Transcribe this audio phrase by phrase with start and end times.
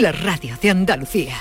[0.00, 1.36] la radio de Andalucía.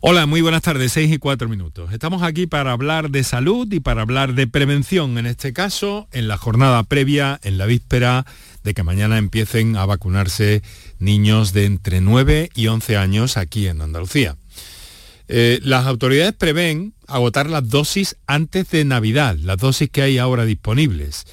[0.00, 1.92] Hola, muy buenas tardes, 6 y 4 minutos.
[1.92, 6.26] Estamos aquí para hablar de salud y para hablar de prevención, en este caso, en
[6.26, 8.26] la jornada previa, en la víspera
[8.64, 10.62] de que mañana empiecen a vacunarse
[10.98, 14.36] niños de entre 9 y 11 años aquí en Andalucía.
[15.28, 20.44] Eh, las autoridades prevén agotar las dosis antes de Navidad, las dosis que hay ahora
[20.44, 21.24] disponibles.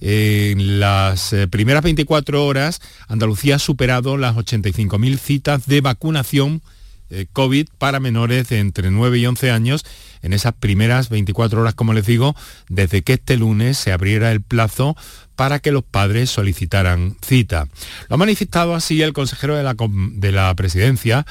[0.00, 6.62] En las eh, primeras 24 horas, Andalucía ha superado las 85.000 citas de vacunación
[7.08, 9.84] eh, COVID para menores de entre 9 y 11 años
[10.22, 12.34] en esas primeras 24 horas, como les digo,
[12.68, 14.96] desde que este lunes se abriera el plazo
[15.36, 17.68] para que los padres solicitaran cita.
[18.08, 21.24] Lo ha manifestado así el consejero de la, de la presidencia,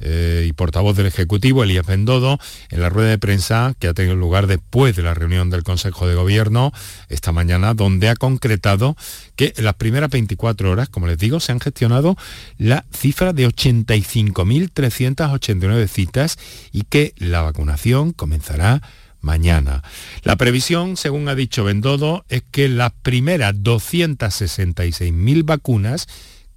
[0.00, 2.40] eh, y portavoz del Ejecutivo, Elías Bendodo,
[2.70, 6.08] en la rueda de prensa que ha tenido lugar después de la reunión del Consejo
[6.08, 6.72] de Gobierno
[7.08, 8.96] esta mañana, donde ha concretado
[9.36, 12.16] que en las primeras 24 horas, como les digo, se han gestionado
[12.58, 16.38] la cifra de 85.389 citas
[16.72, 18.82] y que la vacunación comenzará
[19.20, 19.82] mañana.
[20.22, 26.08] La previsión, según ha dicho Bendodo, es que las primeras 266.000 vacunas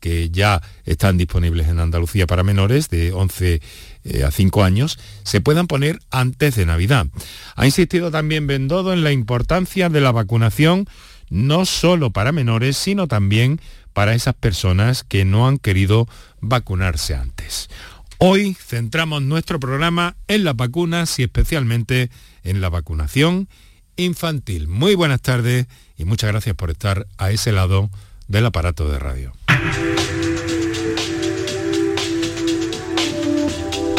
[0.04, 3.62] que ya están disponibles en Andalucía para menores de 11
[4.04, 7.08] eh, a 5 años, se puedan poner antes de Navidad.
[7.56, 10.90] Ha insistido también Bendodo en la importancia de la vacunación
[11.30, 13.62] no solo para menores, sino también
[13.94, 16.06] para esas personas que no han querido
[16.42, 17.70] vacunarse antes.
[18.18, 22.10] Hoy centramos nuestro programa en las vacunas y especialmente
[22.44, 23.48] en la vacunación
[23.96, 24.68] infantil.
[24.68, 27.90] Muy buenas tardes y muchas gracias por estar a ese lado
[28.28, 29.34] del aparato de radio.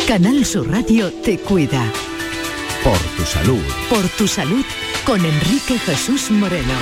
[0.06, 1.82] Canal Sur Radio te cuida.
[2.84, 3.62] Por tu salud.
[3.88, 4.64] Por tu salud
[5.04, 6.74] con Enrique Jesús Moreno.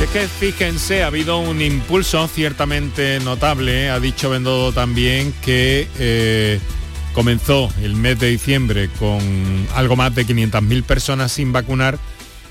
[0.00, 6.60] Es que fíjense, ha habido un impulso ciertamente notable, ha dicho Bendodo también que eh,
[7.12, 9.20] comenzó el mes de diciembre con
[9.74, 11.98] algo más de 500.000 personas sin vacunar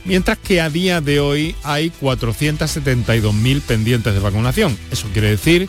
[0.06, 4.78] mientras que a día de hoy hay 472.000 pendientes de vacunación.
[4.92, 5.68] Eso quiere decir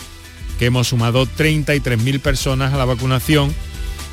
[0.59, 3.55] que hemos sumado 33.000 personas a la vacunación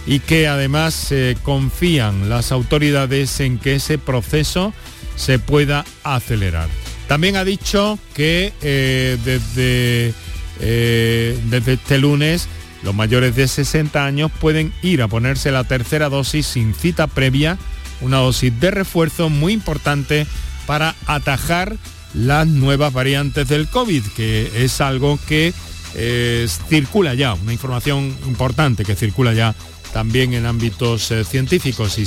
[0.05, 1.13] y que además
[1.43, 4.73] confían las autoridades en que ese proceso
[5.17, 6.69] se pueda acelerar.
[7.07, 10.13] También ha dicho que eh, desde,
[10.59, 12.47] eh, desde este lunes
[12.83, 17.57] los mayores de 60 años pueden ir a ponerse la tercera dosis sin cita previa
[18.01, 20.27] una dosis de refuerzo muy importante
[20.65, 21.77] para atajar
[22.13, 25.53] las nuevas variantes del COVID, que es algo que
[25.95, 29.55] eh, circula ya, una información importante que circula ya
[29.93, 32.05] también en ámbitos eh, científicos y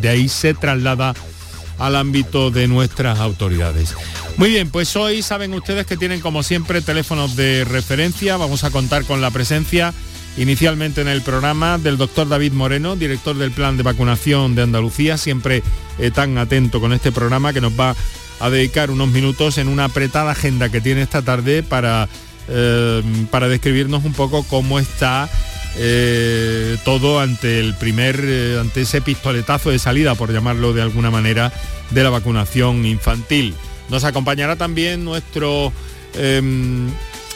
[0.00, 1.14] de ahí se traslada
[1.78, 3.94] al ámbito de nuestras autoridades.
[4.36, 8.70] Muy bien, pues hoy saben ustedes que tienen como siempre teléfonos de referencia, vamos a
[8.70, 9.94] contar con la presencia
[10.36, 15.16] inicialmente en el programa del doctor David Moreno, director del Plan de Vacunación de Andalucía,
[15.16, 15.62] siempre
[15.98, 17.96] eh, tan atento con este programa que nos va
[18.40, 22.08] a dedicar unos minutos en una apretada agenda que tiene esta tarde para,
[22.48, 25.28] eh, para describirnos un poco cómo está
[25.76, 28.20] eh, todo ante el primer,
[28.60, 31.52] ante ese pistoletazo de salida, por llamarlo de alguna manera,
[31.90, 33.54] de la vacunación infantil.
[33.88, 35.72] Nos acompañará también nuestro
[36.14, 36.88] em,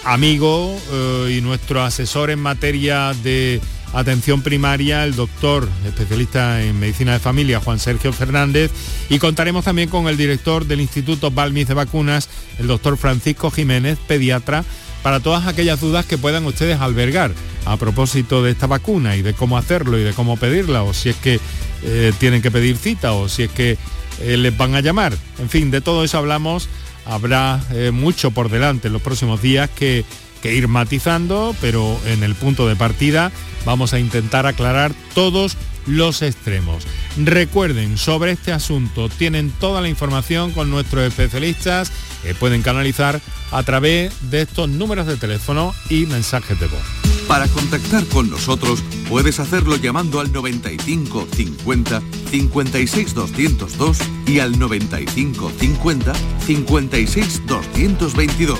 [0.04, 3.60] amigo eh, y nuestro asesor en materia de
[3.92, 8.70] atención primaria, el doctor especialista en medicina de familia, Juan Sergio Fernández,
[9.08, 13.98] y contaremos también con el director del Instituto Balmis de Vacunas, el doctor Francisco Jiménez,
[14.06, 14.64] pediatra,
[15.02, 17.32] para todas aquellas dudas que puedan ustedes albergar
[17.64, 21.10] a propósito de esta vacuna y de cómo hacerlo y de cómo pedirla, o si
[21.10, 21.38] es que
[21.82, 23.76] eh, tienen que pedir cita, o si es que
[24.20, 25.16] eh, les van a llamar.
[25.38, 26.68] En fin, de todo eso hablamos
[27.06, 30.04] habrá eh, mucho por delante en los próximos días que,
[30.42, 33.32] que ir matizando, pero en el punto de partida
[33.64, 35.56] vamos a intentar aclarar todos
[35.86, 36.84] los extremos.
[37.16, 43.20] Recuerden, sobre este asunto tienen toda la información con nuestros especialistas que pueden canalizar
[43.50, 46.82] a través de estos números de teléfono y mensajes de voz.
[47.28, 55.52] Para contactar con nosotros puedes hacerlo llamando al 95 50 56 202 y al 95
[55.58, 56.12] 50
[56.46, 58.58] 56 222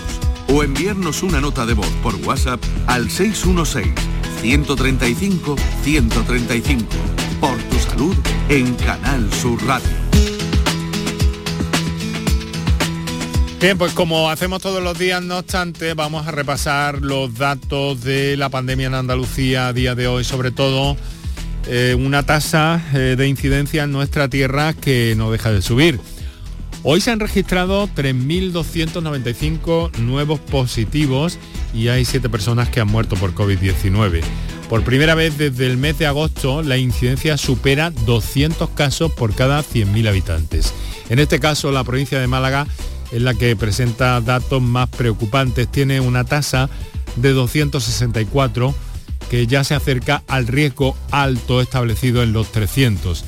[0.48, 3.92] o enviarnos una nota de voz por WhatsApp al 616
[4.42, 6.84] 135 135
[7.40, 8.16] por tu salud
[8.48, 9.86] en Canal Sur Radio.
[13.60, 18.36] Bien, pues como hacemos todos los días, no obstante, vamos a repasar los datos de
[18.36, 20.96] la pandemia en Andalucía a día de hoy, sobre todo
[21.68, 26.00] eh, una tasa eh, de incidencia en nuestra tierra que no deja de subir.
[26.82, 31.38] Hoy se han registrado 3.295 nuevos positivos
[31.74, 34.22] y hay siete personas que han muerto por COVID-19.
[34.68, 39.62] Por primera vez desde el mes de agosto, la incidencia supera 200 casos por cada
[39.62, 40.72] 100.000 habitantes.
[41.10, 42.66] En este caso, la provincia de Málaga
[43.10, 45.70] es la que presenta datos más preocupantes.
[45.70, 46.70] Tiene una tasa
[47.16, 48.74] de 264
[49.30, 53.24] que ya se acerca al riesgo alto establecido en los 300.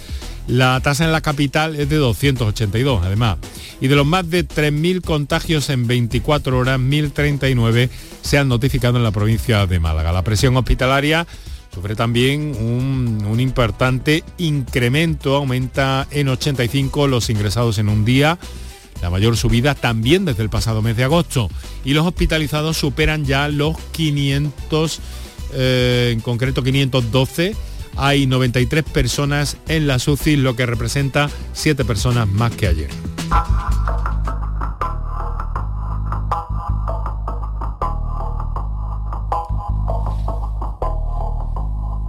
[0.47, 3.39] La tasa en la capital es de 282, además.
[3.81, 7.89] Y de los más de 3.000 contagios en 24 horas, 1.039
[8.21, 10.13] se han notificado en la provincia de Málaga.
[10.13, 11.27] La presión hospitalaria
[11.75, 18.39] sufre también un, importante incremento, aumenta en 85 los ingresados en un día,
[19.03, 21.51] la mayor subida también desde el pasado mes de agosto.
[21.85, 25.01] Y los hospitalizados superan ya los 500,
[25.55, 27.57] eh, en concreto 512
[27.97, 32.91] hay 93 personas en la SUCI, lo que representa 7 personas más que ayer.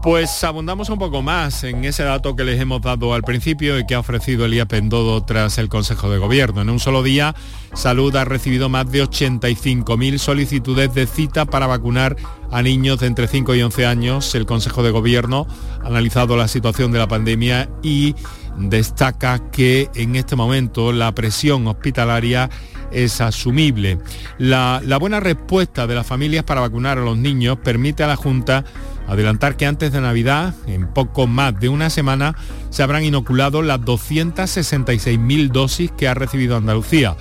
[0.06, 3.88] Pues abundamos un poco más en ese dato que les hemos dado al principio y
[3.88, 6.62] que ha ofrecido Elías Pendodo tras el Consejo de Gobierno.
[6.62, 7.34] En un solo día,
[7.74, 12.18] Salud ha recibido más de 85.000 solicitudes de cita para vacunar
[12.52, 14.36] a niños de entre 5 y 11 años.
[14.36, 15.48] El Consejo de Gobierno
[15.84, 18.14] ha analizado la situación de la pandemia y
[18.60, 22.52] destaca que en este momento la presión hospitalaria
[22.92, 23.98] es asumible.
[24.38, 28.16] La, la buena respuesta de las familias para vacunar a los niños permite a la
[28.16, 28.64] Junta
[29.08, 32.36] Adelantar que antes de Navidad, en poco más de una semana,
[32.70, 37.16] se habrán inoculado las 266.000 dosis que ha recibido Andalucía.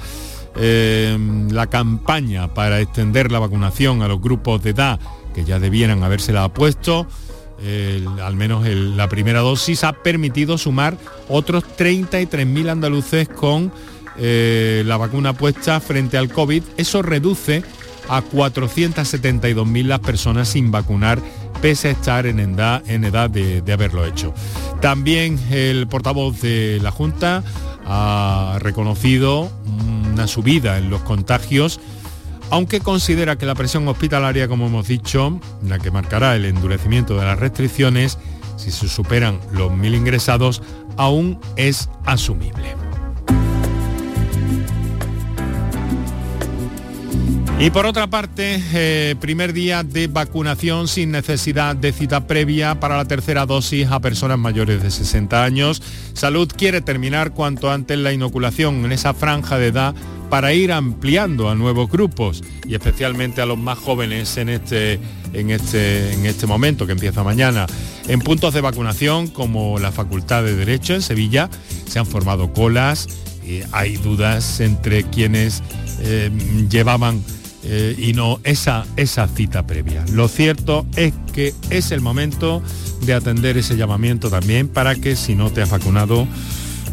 [0.57, 1.19] Eh,
[1.51, 5.01] la campaña para extender la vacunación a los grupos de edad
[5.35, 7.09] que ya debieran habérsela puesto,
[8.23, 10.97] al menos la primera dosis, ha permitido sumar
[11.29, 13.73] otros 33.000 andaluces con
[14.17, 16.63] eh, la vacuna puesta frente al COVID.
[16.77, 17.65] Eso reduce
[18.09, 21.21] a 472.000 las personas sin vacunar
[21.61, 24.35] pese a estar en edad, de, de haberlo hecho.
[24.81, 27.43] También el portavoz de la Junta
[27.87, 29.51] ha reconocido
[30.13, 31.81] una subida en los contagios,
[32.51, 37.25] aunque considera que la presión hospitalaria, como hemos dicho, la que marcará el endurecimiento de
[37.25, 38.19] las restricciones,
[38.57, 40.63] si se superan los mil ingresados,
[40.97, 42.84] aún es asumible.
[47.57, 52.97] Y por otra parte, eh, primer día de vacunación sin necesidad de cita previa para
[52.97, 55.81] la tercera dosis a personas mayores de 60 años.
[56.15, 59.95] Salud quiere terminar cuanto antes la inoculación en esa franja de edad
[60.31, 64.99] para ir ampliando a nuevos grupos y especialmente a los más jóvenes en este,
[65.33, 67.67] en este, en este momento que empieza mañana.
[68.09, 71.49] En puntos de vacunación como la Facultad de Derecho en Sevilla
[71.87, 73.09] se han formado colas,
[73.73, 75.63] hay dudas entre quienes
[76.01, 76.31] eh,
[76.69, 77.23] llevaban
[77.67, 80.05] eh, y no esa, esa cita previa.
[80.13, 82.63] Lo cierto es que es el momento
[83.07, 86.29] de atender ese llamamiento también para que si no te has vacunado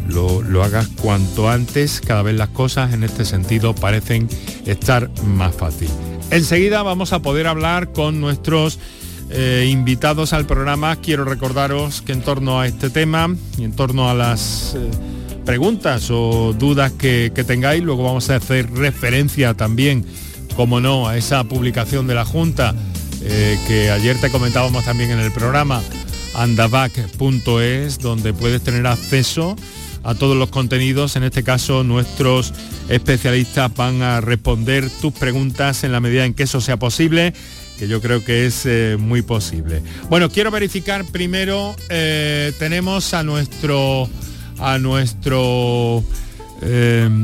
[0.08, 2.00] lo, hagas cuanto antes.
[2.00, 4.28] Cada vez las cosas en este sentido parecen
[4.64, 5.88] estar más fácil.
[6.30, 8.78] Enseguida vamos a poder hablar con nuestros
[9.28, 10.96] eh, invitados al programa.
[10.96, 14.74] Quiero recordaros que en torno a este tema y en torno a las...
[14.74, 14.90] Eh,
[15.44, 20.06] preguntas o dudas que tengáis, luego vamos a hacer referencia también
[20.54, 22.74] como no, a esa publicación de la Junta
[23.24, 25.80] eh, que ayer te comentábamos también en el programa,
[26.34, 29.56] andabac.es, donde puedes tener acceso
[30.02, 31.14] a todos los contenidos.
[31.16, 32.52] En este caso, nuestros
[32.88, 37.32] especialistas van a responder tus preguntas en la medida en que eso sea posible
[37.78, 39.82] que yo creo que es eh, muy posible.
[40.08, 44.08] Bueno, quiero verificar primero, eh, tenemos a nuestro,
[44.58, 46.04] a nuestro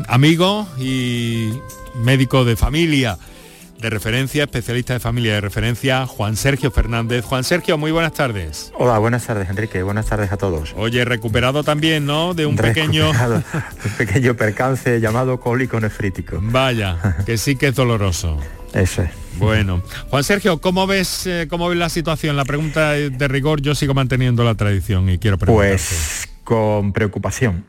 [0.08, 1.50] amigo y
[1.98, 3.18] médico de familia
[3.80, 7.24] de referencia, especialista de familia de referencia, Juan Sergio Fernández.
[7.24, 8.72] Juan Sergio, muy buenas tardes.
[8.76, 9.82] Hola, buenas tardes, Enrique.
[9.82, 10.74] Buenas tardes a todos.
[10.76, 12.34] Oye, recuperado también, ¿no?
[12.34, 13.10] De un pequeño...
[13.10, 16.38] un pequeño percance llamado cólico nefrítico.
[16.42, 18.38] Vaya, que sí que es doloroso.
[18.74, 19.10] Eso es.
[19.36, 22.36] Bueno, Juan Sergio, ¿cómo ves, eh, ¿cómo ves la situación?
[22.36, 25.70] La pregunta de rigor, yo sigo manteniendo la tradición y quiero preguntarte.
[25.70, 27.64] Pues con preocupación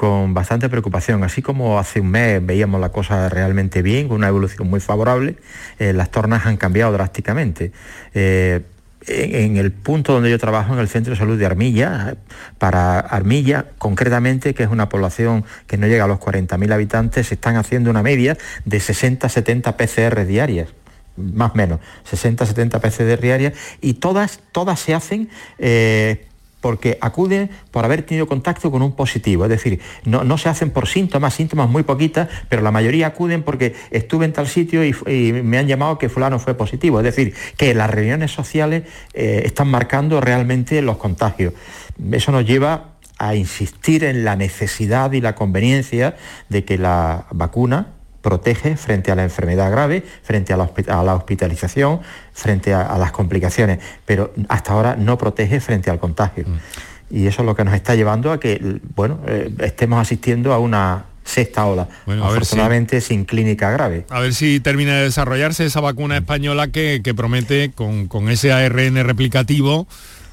[0.00, 1.22] con bastante preocupación.
[1.24, 5.36] Así como hace un mes veíamos la cosa realmente bien, con una evolución muy favorable,
[5.78, 7.70] eh, las tornas han cambiado drásticamente.
[8.14, 8.62] Eh,
[9.06, 12.16] en, el punto donde yo trabajo, en el Centro de Salud de Armilla,
[12.56, 17.34] para Armilla concretamente, que es una población que no llega a los 40.000 habitantes, se
[17.34, 20.68] están haciendo una media de 60-70 PCR diarias
[21.16, 21.80] más o menos,
[22.10, 23.52] 60-70 PCR diarias,
[23.82, 25.28] y todas, todas se hacen
[25.58, 26.26] eh,
[26.60, 29.44] porque acuden por haber tenido contacto con un positivo.
[29.44, 33.74] Es decir, no, se hacen por síntomas, síntomas muy poquitas, pero la mayoría acuden porque
[33.90, 34.94] estuve en tal sitio y,
[35.42, 37.00] me han llamado que fulano fue positivo.
[37.00, 41.54] Es decir, que las reuniones sociales eh, están marcando realmente los contagios.
[42.12, 46.16] Eso nos lleva a insistir en la necesidad y la conveniencia
[46.48, 52.00] de que la vacuna protege frente a la enfermedad grave, frente a la, hospitalización,
[52.32, 56.44] frente a, las complicaciones, pero hasta ahora no protege frente al contagio.
[56.46, 57.16] Mm.
[57.16, 60.58] Y eso es lo que nos está llevando a que, bueno, eh, estemos asistiendo a
[60.58, 64.06] una sexta ola, afortunadamente sin clínica grave.
[64.10, 69.04] A ver si termina de desarrollarse esa vacuna española que, promete con, con ese ARN
[69.04, 69.86] replicativo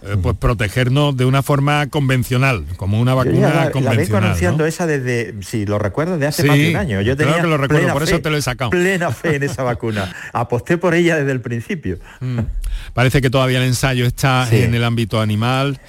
[0.04, 4.30] eh, pues protegernos de una forma convencional, como una vacuna la, convencional.
[4.30, 7.02] La vengo esa desde, si lo recuerdo, de hace más de un año.
[7.02, 8.70] Yo tenía que lo recuerdo, por eso te lo he sacado.
[8.70, 10.14] Plena fe en esa vacuna.
[10.34, 11.98] Aposté por ella desde el principio.
[12.20, 12.40] Mm.
[12.94, 15.80] Parece que todavía el ensayo está en el ámbito animal.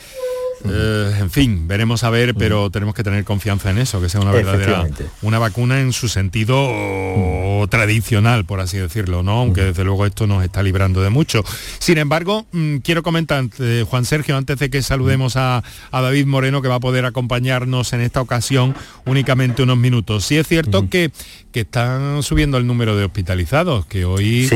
[0.64, 4.20] Eh, en fin, veremos a ver, pero tenemos que tener confianza en eso, que sea
[4.20, 4.86] una verdadera
[5.22, 9.40] una vacuna en su sentido tradicional, por así decirlo, ¿no?
[9.40, 11.44] Aunque desde luego esto nos está librando de mucho.
[11.78, 15.62] Sin embargo, mm, quiero comentar, eh, Juan Sergio, antes de que saludemos a,
[15.92, 18.74] David Moreno, que va a poder acompañarnos en esta ocasión
[19.04, 20.24] únicamente unos minutos.
[20.24, 21.10] Sí es cierto que,
[21.52, 24.48] que están subiendo el número de hospitalizados, que hoy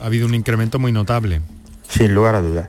[0.00, 1.40] ha habido un incremento muy notable.
[1.88, 2.68] Sin lugar a dudas.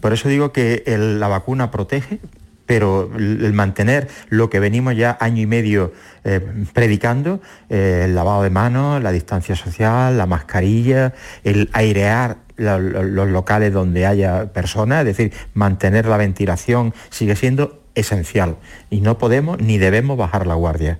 [0.00, 2.20] Por eso digo que la vacuna protege,
[2.68, 6.40] pero el mantener lo que venimos ya año y medio eh,
[6.74, 7.40] predicando,
[7.70, 11.14] eh, el lavado de manos, la distancia social, la mascarilla,
[11.44, 18.56] el airear los locales donde haya personas, es decir, mantener la ventilación sigue siendo esencial
[18.90, 20.98] y no podemos ni debemos bajar la guardia.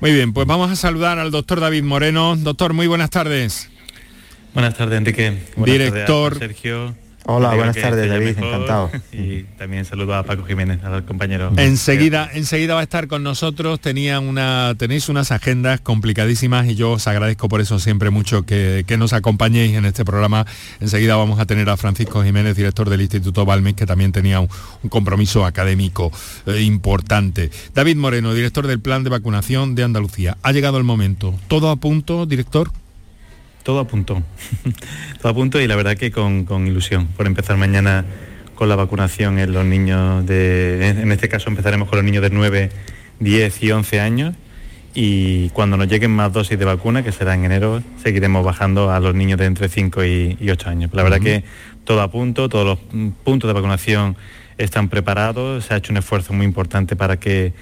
[0.00, 2.36] Muy bien, pues vamos a saludar al doctor David Moreno.
[2.36, 3.70] Doctor, muy buenas tardes.
[4.52, 5.38] Buenas tardes, Enrique.
[5.56, 6.38] Director.
[6.38, 6.94] Sergio.
[7.26, 8.90] Hola, buenas tardes David, encantado.
[9.12, 11.50] Y también saludo a Paco Jiménez, al compañero.
[11.56, 13.80] Enseguida, enseguida va a estar con nosotros.
[13.80, 18.84] Tenía una, tenéis unas agendas complicadísimas y yo os agradezco por eso siempre mucho que,
[18.98, 20.46] nos acompañéis en este programa.
[20.80, 24.48] Enseguida vamos a tener a Francisco Jiménez, director del Instituto Balmes, que también tenía un,
[24.88, 26.12] compromiso académico
[26.46, 27.50] eh, importante.
[27.74, 30.36] David Moreno, director del Plan de Vacunación de Andalucía.
[30.42, 31.34] Ha llegado el momento.
[31.48, 32.70] ¿Todo a punto, director?
[33.64, 34.22] Todo a punto.
[35.20, 38.04] todo a punto y la verdad que con, ilusión por empezar mañana
[38.54, 42.30] con la vacunación en los niños de, en este caso empezaremos con los niños de
[42.30, 42.70] 9,
[43.18, 44.34] 10 y 11 años
[44.94, 49.00] y cuando nos lleguen más dosis de vacuna, que será en enero, seguiremos bajando a
[49.00, 50.90] los niños de entre 5 y, 8 años.
[50.94, 51.42] La verdad que
[51.82, 52.78] todo a punto, todos los
[53.24, 54.16] puntos de vacunación
[54.56, 57.52] están preparados, se ha hecho un esfuerzo muy importante para que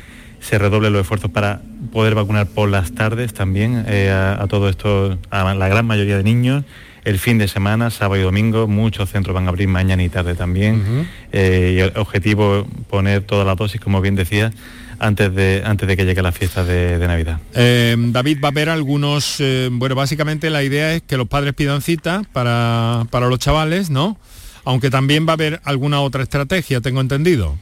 [0.43, 5.19] se redoble los esfuerzos para poder vacunar por las tardes también eh, a, todo esto,
[5.31, 6.65] a la gran mayoría de niños.
[7.05, 10.35] El fin de semana, sábado y domingo, muchos centros van a abrir mañana y tarde
[10.35, 11.09] también.
[11.33, 14.53] Eh, y el objetivo poner toda la dosis, como bien decía,
[15.01, 17.41] antes de, antes de que llegue la fiesta de, Navidad.
[17.55, 21.83] Eh, David, va a haber algunos, bueno, básicamente la idea es que los padres pidan
[21.83, 24.17] cita para, para los chavales, ¿no?
[24.65, 27.57] Aunque también va a haber alguna otra estrategia, tengo entendido.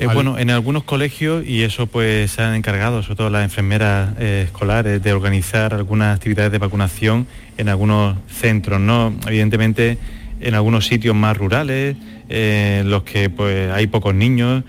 [0.00, 4.14] Eh, bueno, en algunos colegios, y eso pues se han encargado, sobre todo las enfermeras
[4.18, 7.26] eh, escolares, de organizar algunas actividades de vacunación
[7.58, 9.14] en algunos centros, ¿no?
[9.26, 9.98] Evidentemente
[10.40, 11.98] en algunos sitios más rurales,
[12.30, 14.64] eh, en los que pues hay pocos niños,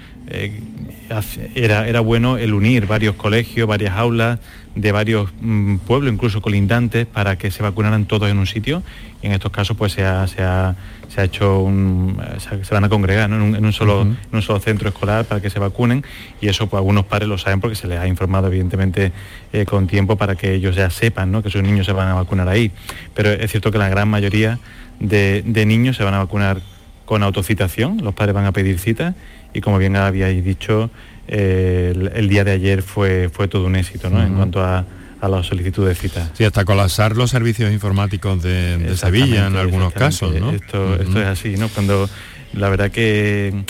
[1.55, 4.39] era, era bueno el unir varios colegios, varias aulas
[4.75, 8.83] de varios mm, pueblos, incluso colindantes, para que se vacunaran todos en un sitio.
[9.21, 10.75] Y en estos casos pues se ha, se ha,
[11.23, 15.41] hecho un, se, van a congregar en, un, solo, en un solo centro escolar para
[15.41, 16.03] que se vacunen
[16.39, 19.11] y eso pues algunos padres lo saben porque se les ha informado evidentemente
[19.53, 21.43] eh, con tiempo para que ellos ya sepan ¿no?
[21.43, 22.71] que sus niños se van a vacunar ahí.
[23.13, 24.57] Pero es cierto que la gran mayoría
[24.99, 26.61] de, niños se van a vacunar
[27.05, 29.15] con autocitación, los padres van a pedir cita
[29.53, 30.89] y como bien habíais dicho,
[31.27, 34.21] el, día de ayer fue, fue todo un éxito ¿no?
[34.21, 34.85] en cuanto a,
[35.21, 36.31] a la solicitud de cita.
[36.33, 40.51] Sí, hasta colapsar los servicios informáticos de, Sevilla en algunos casos, ¿no?
[40.51, 41.69] Esto, esto es así, ¿no?
[41.69, 42.09] Cuando
[42.53, 43.63] la verdad que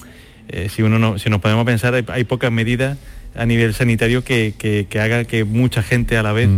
[0.47, 2.97] eh, si uno no, si nos podemos pensar, hay, pocas medidas
[3.35, 6.49] a nivel sanitario que, que, haga que mucha gente a la vez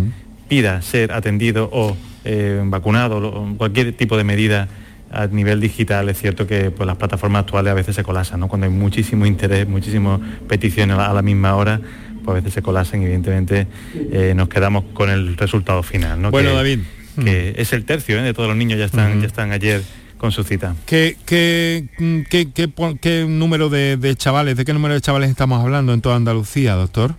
[0.47, 4.67] pida ser atendido o eh, vacunado, o cualquier tipo de medida
[5.13, 8.48] a nivel digital es cierto que pues, las plataformas actuales a veces se colasan, ¿no?
[8.48, 11.79] Cuando hay muchísimo interés, muchísimas peticiones a la, misma hora,
[12.24, 13.67] pues a veces se colasan y evidentemente
[14.12, 16.22] eh, nos quedamos con el resultado final.
[16.22, 16.32] ¿no?
[16.32, 16.79] Bueno, David.
[17.15, 17.62] Que mm.
[17.62, 18.24] es el tercio ¿eh?
[18.24, 19.84] de todos los niños ya están, ya están ayer
[20.17, 20.75] con su cita.
[20.88, 21.86] ¿Qué, qué,
[22.29, 22.48] qué,
[23.00, 27.13] qué número de, chavales, de qué número de chavales estamos hablando en toda Andalucía, doctor?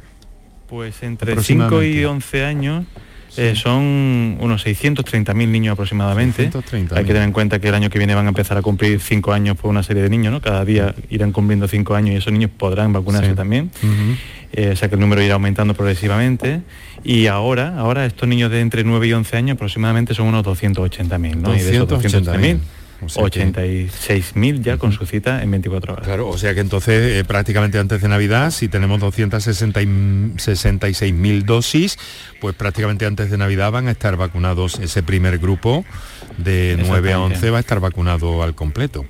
[0.68, 2.86] Pues entre 5 y 11 años
[3.36, 6.50] Eh, son unos 630.000 niños aproximadamente.
[6.72, 9.00] Hay que tener en cuenta que el año que viene van a empezar a cumplir
[9.00, 10.40] cinco años por una serie de niños, ¿no?
[10.40, 13.70] Cada día irán cumpliendo cinco años y esos niños podrán vacunarse también.
[14.52, 16.62] Eh, o sea que el número irá aumentando progresivamente.
[17.02, 21.36] Y ahora, ahora estos niños de entre 9 y 11 años aproximadamente son unos 280.000,
[21.36, 21.54] ¿no?
[21.54, 22.58] y de esos 280.000
[23.06, 26.04] 86.000 ya con su cita en 24 horas.
[26.04, 31.98] Claro, o sea que entonces eh, prácticamente antes de Navidad, si tenemos 266.000 dosis,
[32.40, 35.84] pues prácticamente antes de Navidad van a estar vacunados ese primer grupo
[36.38, 39.04] de 9 a 11 va a estar vacunado al completo.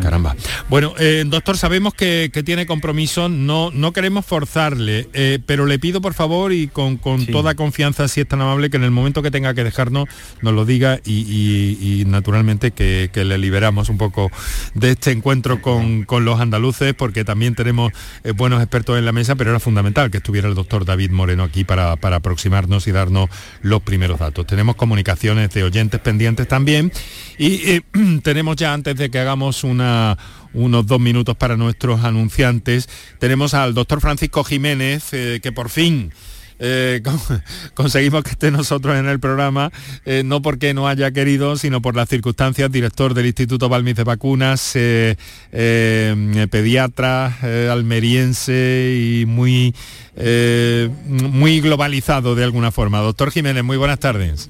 [0.00, 0.36] Caramba.
[0.68, 6.00] Bueno, eh, doctor, sabemos que, tiene compromiso, no, no queremos forzarle, eh, pero le pido
[6.00, 9.30] por favor y con, toda confianza, si es tan amable, que en el momento que
[9.30, 10.08] tenga que dejarnos
[10.42, 14.30] nos lo diga y, naturalmente que, le liberamos un poco
[14.74, 17.92] de este encuentro con, los andaluces, porque también tenemos
[18.24, 21.44] eh, buenos expertos en la mesa, pero era fundamental que estuviera el doctor David Moreno
[21.44, 23.30] aquí para, para aproximarnos y darnos
[23.62, 24.46] los primeros datos.
[24.46, 26.92] Tenemos comunicaciones de oyentes pendientes también
[27.38, 27.80] y
[28.22, 29.45] tenemos ya antes de que hagamos
[30.52, 32.88] unos dos minutos para nuestros anunciantes.
[33.18, 36.12] Tenemos al doctor Francisco Jiménez, eh, que por fin
[36.58, 37.02] eh,
[37.74, 39.70] conseguimos que esté nosotros en el programa,
[40.04, 44.04] eh, no porque no haya querido, sino por las circunstancias, director del Instituto Balmis de
[44.04, 44.72] Vacunas,
[46.50, 47.36] pediatra,
[47.70, 49.74] almeriense y muy,
[51.04, 53.00] muy globalizado de alguna forma.
[53.00, 54.48] Doctor Jiménez, muy buenas tardes.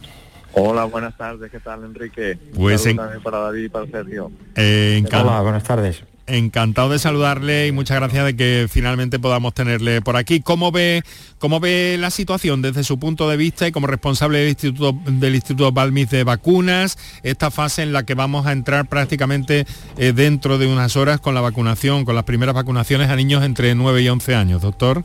[0.59, 2.39] Hola, buenas tardes, ¿qué tal Enrique?
[2.55, 4.33] Pues también para David y para Sergio.
[4.55, 6.03] Eh, Hola, buenas tardes.
[6.27, 10.41] Encantado de saludarle y muchas gracias de que finalmente podamos tenerle por aquí.
[10.41, 11.03] ¿Cómo ve,
[11.39, 15.35] cómo ve la situación desde su punto de vista y como responsable del Instituto, del
[15.35, 19.67] Instituto Balmis de Vacunas, esta fase en la que vamos a entrar prácticamente
[19.99, 23.75] eh, dentro de unas horas con la vacunación, con las primeras vacunaciones a niños entre
[23.75, 25.05] 9 y 11 años, doctor?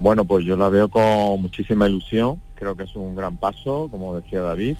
[0.00, 4.16] Bueno, pues yo la veo con muchísima ilusión creo que es un gran paso, como
[4.16, 4.76] decía David.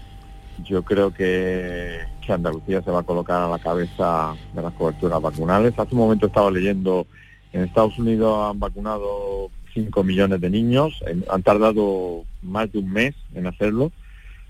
[0.65, 5.79] Yo creo que, Andalucía se va a colocar a la cabeza de las coberturas vacunales.
[5.79, 7.07] Hace un momento estaba leyendo,
[7.53, 13.15] en Estados Unidos han vacunado 5 millones de niños, han tardado más de un mes
[13.35, 13.93] en hacerlo,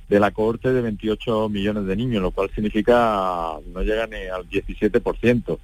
[0.09, 4.49] de la cohorte de 28 millones de niños, lo cual significa no llega ni al
[4.49, 5.59] 17%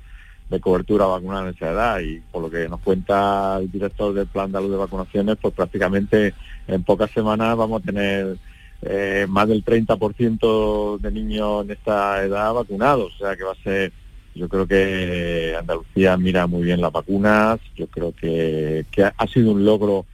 [0.51, 4.27] de cobertura vacunal en esa edad y por lo que nos cuenta el director del
[4.27, 6.35] plan de salud de vacunaciones, pues prácticamente
[6.67, 8.37] en pocas semanas vamos a tener
[8.83, 13.63] eh, más del 30% de niños en esta edad vacunados, o sea que va a
[13.63, 13.93] ser,
[14.35, 18.85] yo creo que Andalucía mira muy bien las vacunas, yo creo que,
[19.17, 20.05] ha sido un logro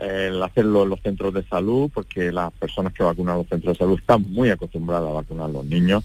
[0.00, 3.76] eh, el hacerlo en los centros de salud, porque las personas que vacunan los centros
[3.76, 6.04] de salud están muy acostumbradas a vacunar a los niños,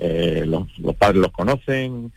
[0.00, 2.10] eh, los, los padres los conocen,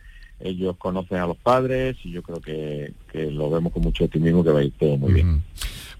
[0.44, 2.92] ellos conocen a los padres y yo creo que,
[3.30, 5.42] lo vemos con mucho optimismo que va a ir todo muy bien.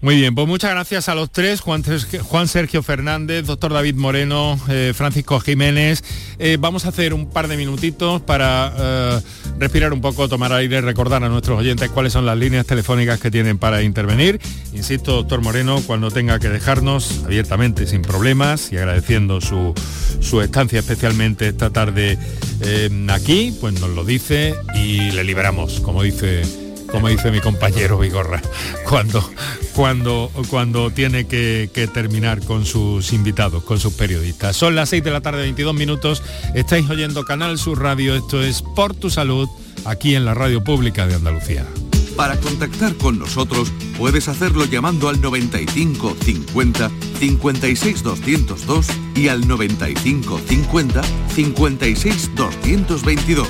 [0.05, 1.83] Muy bien, pues muchas gracias a los tres, Juan,
[2.47, 6.03] Sergio Fernández, doctor David Moreno, eh, Francisco Jiménez.
[6.37, 9.19] Eh, vamos a hacer un par de minutitos para eh,
[9.57, 13.31] respirar un poco, tomar aire, recordar a nuestros oyentes cuáles son las líneas telefónicas que
[13.31, 14.39] tienen para intervenir.
[14.75, 19.73] Insisto, doctor Moreno, cuando tenga que dejarnos abiertamente, sin problemas y agradeciendo su,
[20.21, 22.19] su estancia especialmente esta tarde
[23.09, 26.43] aquí, pues nos lo dice y le liberamos, como dice
[26.95, 28.41] como dice mi compañero Vigorra,
[28.87, 29.21] cuando,
[29.73, 34.55] cuando, cuando tiene que, terminar con sus invitados, con sus periodistas.
[34.55, 36.23] Son las 6 de la tarde, 22 minutos.
[36.53, 38.15] Estáis oyendo Canal Sur Radio.
[38.15, 39.49] Esto es Por tu Salud,
[39.83, 41.65] aquí en la Radio Pública de Andalucía.
[42.15, 50.39] Para contactar con nosotros puedes hacerlo llamando al 95 50 56 202 y al 95
[50.47, 51.01] 50
[51.35, 53.49] 56 222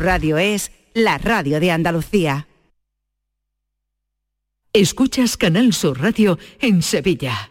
[0.01, 2.47] Radio es la radio de Andalucía.
[4.73, 7.50] Escuchas Canal Sur Radio en Sevilla.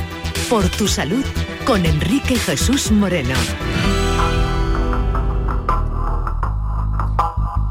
[0.51, 1.23] Por tu salud
[1.63, 3.35] con Enrique Jesús Moreno.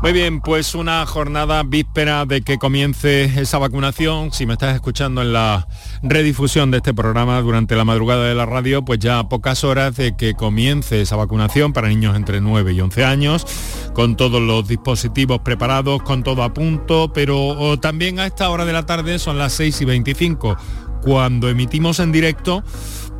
[0.00, 4.32] Muy bien, pues una jornada víspera de que comience esa vacunación.
[4.32, 5.68] Si me estás escuchando en la
[6.02, 10.16] redifusión de este programa durante la madrugada de la radio, pues ya pocas horas de
[10.16, 13.46] que comience esa vacunación para niños entre 9 y 11 años,
[13.92, 18.72] con todos los dispositivos preparados, con todo a punto, pero también a esta hora de
[18.72, 20.56] la tarde son las 6 y 25,
[21.02, 22.64] cuando emitimos en directo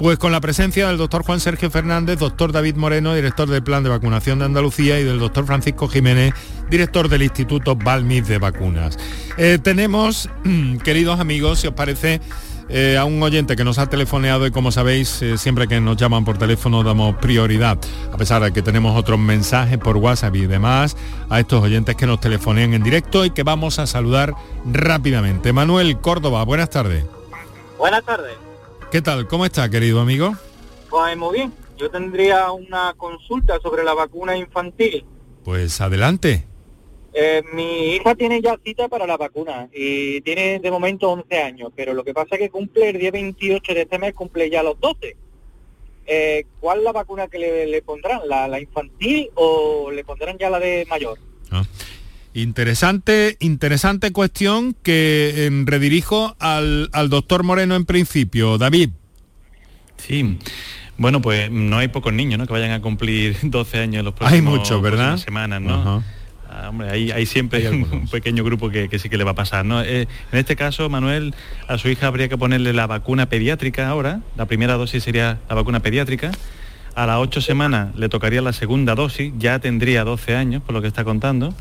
[0.00, 3.82] pues con la presencia del doctor Juan Sergio Fernández, doctor David Moreno, director del Plan
[3.82, 6.32] de Vacunación de Andalucía, y del doctor Francisco Jiménez,
[6.70, 8.98] director del Instituto Balmis de Vacunas.
[9.36, 10.30] Eh, tenemos,
[10.84, 12.22] queridos amigos, si os parece,
[12.70, 15.98] eh, a un oyente que nos ha telefoneado y como sabéis, eh, siempre que nos
[15.98, 17.76] llaman por teléfono damos prioridad,
[18.10, 20.96] a pesar de que tenemos otros mensajes por WhatsApp y demás,
[21.28, 25.52] a estos oyentes que nos telefonean en directo y que vamos a saludar rápidamente.
[25.52, 27.04] Manuel Córdoba, buenas tardes.
[27.80, 28.36] Buenas tardes.
[28.92, 29.26] ¿Qué tal?
[29.26, 30.34] ¿Cómo está, querido amigo?
[30.90, 31.54] Pues muy bien.
[31.78, 35.06] Yo tendría una consulta sobre la vacuna infantil.
[35.44, 36.46] Pues adelante.
[37.14, 41.72] Eh, mi hija tiene ya cita para la vacuna y tiene de momento 11 años,
[41.74, 44.62] pero lo que pasa es que cumple el día 28 de este mes, cumple ya
[44.62, 45.16] los 12.
[46.04, 48.28] Eh, ¿Cuál es la vacuna que le, pondrán?
[48.28, 51.18] ¿La, infantil o le pondrán ya la de mayor?
[51.50, 51.64] Ah.
[52.32, 58.56] Interesante, interesante cuestión que em, redirijo al, doctor Moreno en principio.
[58.56, 58.90] David.
[59.96, 60.38] Sí.
[60.96, 62.46] Bueno, pues no hay pocos niños ¿no?
[62.46, 65.16] que vayan a cumplir 12 años en los próximos hay muchos, ¿verdad?
[65.16, 66.04] semanas, ¿no?
[66.48, 69.64] Ah, hombre, hay, siempre un pequeño grupo que, sí que le va a pasar.
[69.64, 69.82] ¿no?
[69.82, 71.34] Eh, en este caso, Manuel,
[71.66, 74.20] a su hija habría que ponerle la vacuna pediátrica ahora.
[74.36, 76.30] La primera dosis sería la vacuna pediátrica.
[76.94, 80.82] A las ocho semanas le tocaría la segunda dosis, ya tendría 12 años, por lo
[80.82, 81.54] que está contando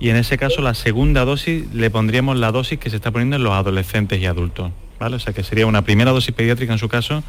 [0.00, 3.36] y en ese caso la segunda dosis le pondríamos la dosis que se está poniendo
[3.36, 4.72] en los adolescentes y adultos.
[4.98, 5.16] ¿vale?
[5.16, 7.22] O sea que sería una primera dosis pediátrica en su caso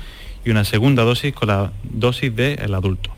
[0.43, 3.11] y una segunda dosis con la dosis del adulto.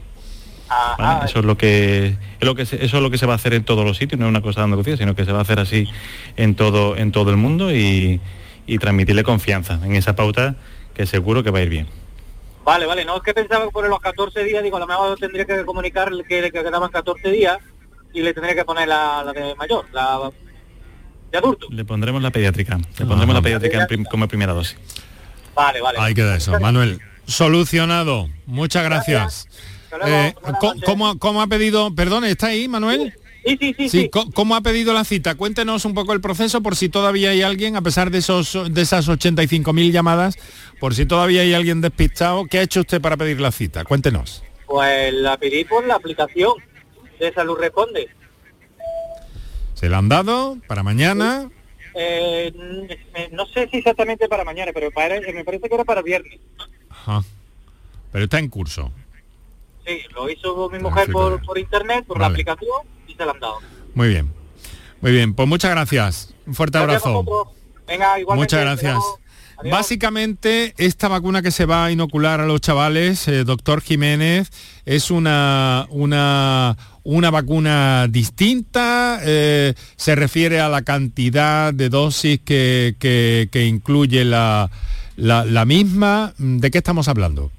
[1.24, 3.36] Eso es lo que, es lo que se, eso es lo que se va a
[3.38, 5.40] hacer en todos los sitios, no es una cosa de Andalucía, sino que se va
[5.40, 5.88] a hacer así
[6.36, 8.22] en todo, en todo el mundo y,
[8.82, 10.56] transmitirle confianza en esa pauta
[10.94, 11.88] que seguro que va a ir bien.
[12.66, 15.18] Vale, vale, no es que pensaba que por los 14 días, digo, a lo mejor
[15.18, 17.60] tendría que comunicar que, que quedaban 14 días
[18.14, 20.32] y le tendría que poner la, de mayor, la
[21.32, 21.68] de adulto.
[21.70, 24.78] Le pondremos la pediátrica, le pondremos la pediátrica como primera dosis.
[25.56, 26.00] Vale, vale.
[26.00, 26.60] Ahí queda eso.
[26.60, 28.30] Manuel, solucionado.
[28.46, 29.48] Muchas gracias.
[30.06, 30.34] Eh,
[31.20, 33.14] ¿cómo, ha pedido, perdón, está ahí, Manuel?
[33.46, 33.90] Sí, sí, sí.
[33.90, 35.36] sí, ¿Cómo ha pedido la cita?
[35.36, 38.82] Cuéntenos un poco el proceso por si todavía hay alguien, a pesar de, esos, de
[38.82, 40.38] esas 85.000 llamadas,
[40.80, 42.46] por si todavía hay alguien despistado.
[42.46, 43.86] ¿Qué ha hecho usted para pedir la cita?
[43.86, 44.44] Cuéntenos.
[44.66, 46.56] Pues la pedí por la aplicación
[47.20, 48.10] de Salud Responde.
[49.74, 51.50] ¿Se la han dado para mañana?
[51.94, 52.52] Eh,
[53.32, 56.40] no sé si exactamente para mañana, pero me parece que era para viernes.
[56.90, 57.24] Ajá.
[58.12, 58.92] Pero está en curso.
[59.86, 63.60] Sí, lo hizo mi mujer por, internet, por la aplicación y se la han dado.
[63.94, 64.32] Muy bien.
[65.02, 66.34] Muy bien, pues muchas gracias.
[66.46, 67.54] Un fuerte abrazo.
[67.88, 68.98] Venga, Muchas gracias.
[69.64, 74.52] Básicamente, esta vacuna que se va a inocular a los chavales, eh, doctor Jiménez,
[74.86, 82.96] es una, una, una vacuna distinta, eh, se refiere a la cantidad de dosis que,
[83.00, 84.70] que, incluye la,
[85.16, 86.34] la, misma.
[86.38, 87.52] ¿De qué estamos hablando?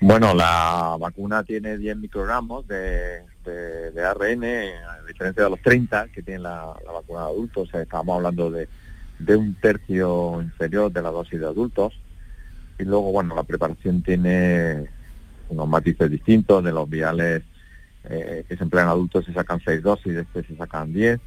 [0.00, 6.22] Bueno, la vacuna tiene 10 microgramos de, de, ARN, a diferencia de los 30 que
[6.22, 7.68] tiene la, la vacuna de adultos.
[7.68, 8.68] O sea, estamos hablando de
[9.18, 11.98] de un tercio inferior de la dosis de adultos.
[12.78, 14.86] Y luego, bueno, la preparación tiene
[15.48, 17.42] unos matices distintos, de los viales
[18.04, 21.20] eh, que se emplean adultos se sacan seis dosis, de este se sacan 10.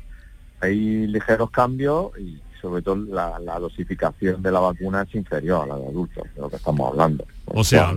[0.61, 5.77] Hay ligeros cambios y sobre todo la, dosificación de la vacuna es inferior a la
[5.77, 7.25] de adultos, de lo que estamos hablando.
[7.45, 7.95] O sea,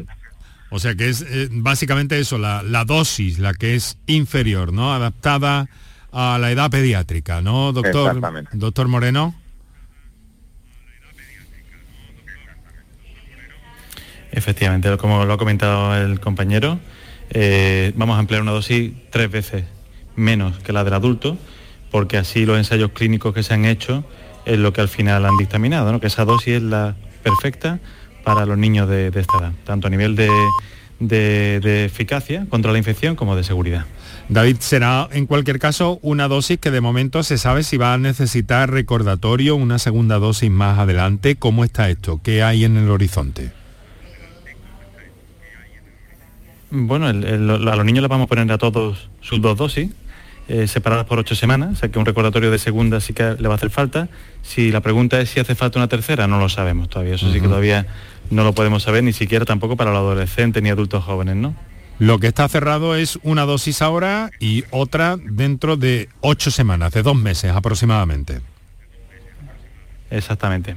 [0.70, 4.92] o sea que es eh, básicamente eso, la, la, dosis, la que es inferior, ¿no?
[4.92, 5.68] Adaptada
[6.12, 8.20] a la edad pediátrica, ¿no, doctor?
[8.52, 9.35] Doctor Moreno.
[14.35, 16.81] Efectivamente, como lo ha comentado el compañero,
[17.31, 19.64] eh, vamos a emplear una dosis tres veces
[20.16, 21.38] menos que la del adulto,
[21.92, 24.05] porque así los ensayos clínicos que se han hecho
[24.44, 27.79] es lo que al final han dictaminado, que esa dosis es la perfecta
[28.25, 33.37] para los niños de, esta edad, tanto a nivel de, eficacia contra la infección como
[33.37, 33.87] de seguridad.
[34.29, 37.99] David, será en cualquier caso una dosis que de momento se sabe si va a
[37.99, 41.37] necesitar recordatorio, una segunda dosis más adelante.
[41.37, 42.20] ¿Cómo está esto?
[42.20, 43.63] ¿Qué hay en el horizonte?
[46.76, 49.90] Bueno, a los niños les vamos a poner a todos sus dos dosis,
[50.48, 53.46] eh, separadas por ocho semanas, o sea que un recordatorio de segunda sí que le
[53.46, 54.08] va a hacer falta.
[54.42, 57.40] Si la pregunta es si hace falta una tercera, no lo sabemos todavía, eso sí
[57.40, 57.87] que todavía
[58.30, 61.54] no lo podemos saber, ni siquiera tampoco para los adolescentes ni adultos jóvenes, ¿no?
[62.00, 67.04] Lo que está cerrado es una dosis ahora y otra dentro de ocho semanas, de
[67.04, 68.40] dos meses aproximadamente.
[70.10, 70.76] Exactamente.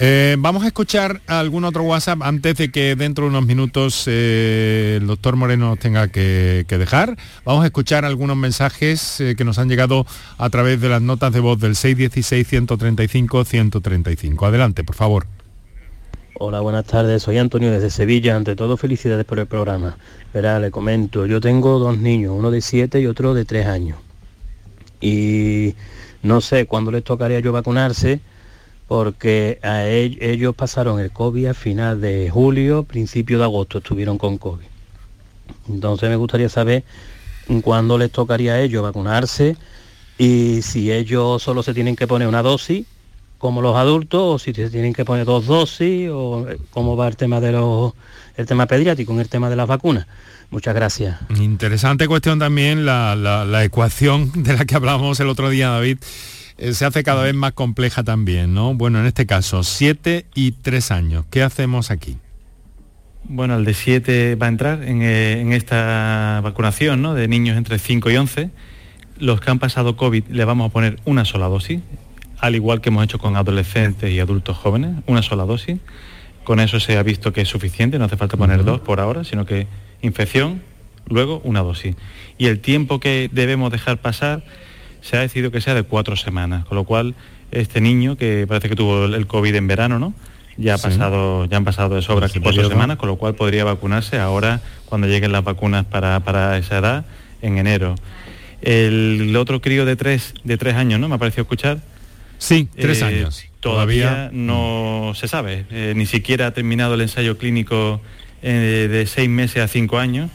[0.00, 4.98] Eh, vamos a escuchar algún otro WhatsApp antes de que dentro de unos minutos eh,
[5.00, 7.16] el doctor Moreno tenga que, dejar.
[7.44, 10.06] Vamos a escuchar algunos mensajes eh, que nos han llegado
[10.38, 14.46] a través de las notas de voz del 616-135-135.
[14.46, 15.26] Adelante, por favor.
[16.34, 17.24] Hola, buenas tardes.
[17.24, 18.36] Soy Antonio desde Sevilla.
[18.36, 19.98] Ante todo, felicidades por el programa.
[20.32, 23.98] Verá, le comento, yo tengo dos niños, uno de siete y otro de tres años.
[25.00, 25.74] Y
[26.22, 28.20] no sé cuándo les tocaría yo vacunarse
[28.88, 34.38] porque a ellos pasaron el COVID a final de julio, principio de agosto estuvieron con
[34.38, 34.64] COVID.
[35.68, 36.84] Entonces me gustaría saber
[37.62, 39.56] cuándo les tocaría a ellos vacunarse
[40.16, 42.86] y si ellos solo se tienen que poner una dosis
[43.36, 47.16] como los adultos o si se tienen que poner dos dosis o cómo va el
[47.16, 47.92] tema de los
[48.38, 50.06] el tema pediátrico en el tema de las vacunas.
[50.50, 51.18] Muchas gracias.
[51.38, 55.98] Interesante cuestión también la, la ecuación de la que hablamos el otro día, David
[56.58, 58.74] eh, se hace cada vez más compleja también, ¿no?
[58.74, 61.24] Bueno, en este caso, 7 y 3 años.
[61.30, 62.18] ¿Qué hacemos aquí?
[63.24, 67.14] Bueno, el de 7 va a entrar eh, en, esta vacunación ¿no?
[67.14, 68.50] de niños entre 5 y 11.
[69.18, 71.80] Los que han pasado COVID le vamos a poner una sola dosis,
[72.38, 75.78] al igual que hemos hecho con adolescentes y adultos jóvenes, una sola dosis.
[76.42, 79.22] Con eso se ha visto que es suficiente, no hace falta poner dos por ahora,
[79.22, 79.66] sino que
[80.02, 80.62] infección,
[81.06, 81.94] luego una dosis.
[82.38, 84.42] Y el tiempo que debemos dejar pasar
[85.00, 87.14] se ha decidido que sea de cuatro semanas, con lo cual
[87.50, 90.14] este niño que parece que tuvo el COVID en verano, ¿no?
[90.56, 94.18] Ya, ha pasado, ya han pasado de sobra cuatro semanas, con lo cual podría vacunarse
[94.18, 97.06] ahora cuando lleguen las vacunas para, esa edad
[97.42, 97.94] en enero.
[98.60, 101.08] El, otro crío de tres, de tres años, ¿no?
[101.08, 101.78] Me ha parecido escuchar.
[102.38, 103.44] Sí, tres eh, años.
[103.60, 105.64] Todavía, no se sabe.
[105.70, 108.00] Eh, ni siquiera ha terminado el ensayo clínico
[108.42, 110.28] eh, de seis meses a cinco años,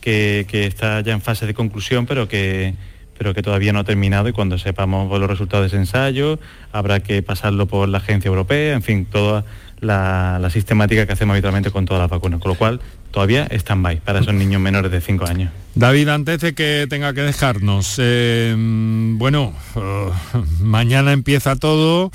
[0.00, 2.74] que, que, está ya en fase de conclusión, pero que,
[3.16, 6.38] pero que todavía no ha terminado y cuando sepamos los resultados de ese ensayo
[6.72, 9.44] habrá que pasarlo por la agencia europea, en fin, toda
[9.80, 14.00] la, sistemática que hacemos habitualmente con todas las vacunas, con lo cual todavía están by
[14.00, 15.52] para esos niños menores de 5 años.
[15.74, 20.12] David, antes de que tenga que dejarnos, eh, bueno, oh,
[20.60, 22.10] mañana empieza todo.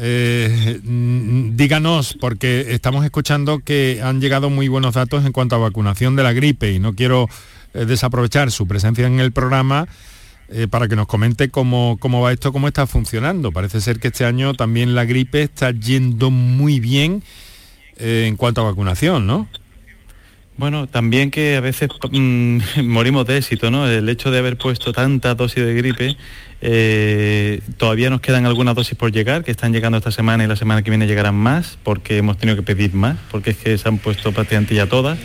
[0.00, 6.14] Eh, díganos, porque estamos escuchando que han llegado muy buenos datos en cuanto a vacunación
[6.14, 7.28] de la gripe y no quiero
[7.74, 9.88] eh, desaprovechar su presencia en el programa
[10.48, 13.52] eh, para que nos comente cómo, cómo va esto, cómo está funcionando.
[13.52, 17.22] Parece ser que este año también la gripe está yendo muy bien
[17.96, 19.48] eh, en cuanto a vacunación, ¿no?
[20.58, 23.88] Bueno, también que a veces mm, morimos de éxito, ¿no?
[23.88, 26.16] El hecho de haber puesto tanta dosis de gripe,
[26.60, 30.56] eh, todavía nos quedan algunas dosis por llegar, que están llegando esta semana y la
[30.56, 33.88] semana que viene llegarán más, porque hemos tenido que pedir más, porque es que se
[33.88, 35.16] han puesto prácticamente ya todas,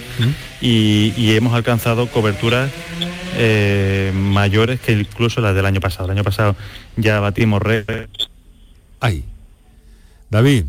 [0.62, 2.72] y, y, hemos alcanzado coberturas
[3.36, 6.06] eh, mayores que incluso las del año pasado.
[6.06, 6.56] El año pasado
[6.96, 7.62] ya batimos
[9.00, 9.26] Ay.
[10.30, 10.66] David,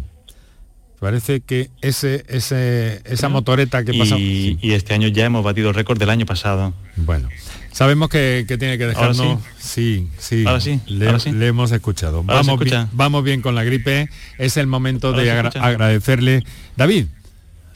[1.04, 4.16] parece que ese, ese, esa motoreta que pasó...
[4.18, 6.74] Y, y este año ya hemos batido el récord del año pasado.
[6.96, 7.28] Bueno,
[7.70, 9.38] sabemos que, que tiene que dejarnos...
[9.58, 10.08] sí?
[10.08, 10.44] sí, sí.
[10.46, 11.30] Ahora sí, Le, ahora sí.
[11.32, 12.18] le hemos escuchado.
[12.26, 14.08] Ahora Vamos bien, vamos bien con la gripe.
[14.38, 16.42] Es el momento Ahora de agra- agradecerle.
[16.76, 17.06] David,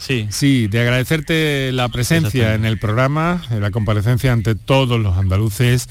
[0.00, 0.28] Sí.
[0.30, 5.88] Sí, de agradecerte la presencia en el programa, en la comparecencia ante todos los andaluces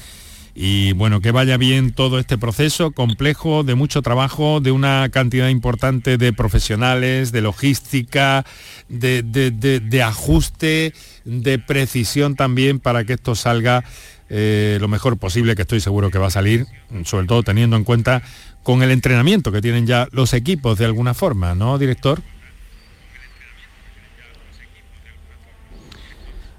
[0.60, 5.48] y bueno, que vaya bien todo este proceso complejo, de mucho trabajo, de una cantidad
[5.50, 8.44] importante de profesionales, de logística,
[8.88, 10.94] de, de- de- ajuste,
[11.24, 13.84] de precisión también para que esto salga
[14.30, 16.66] eh, lo mejor posible, que estoy seguro que va a salir,
[17.04, 18.22] sobre todo teniendo en cuenta
[18.64, 22.20] con el entrenamiento que tienen ya los equipos de alguna forma, ¿no, director?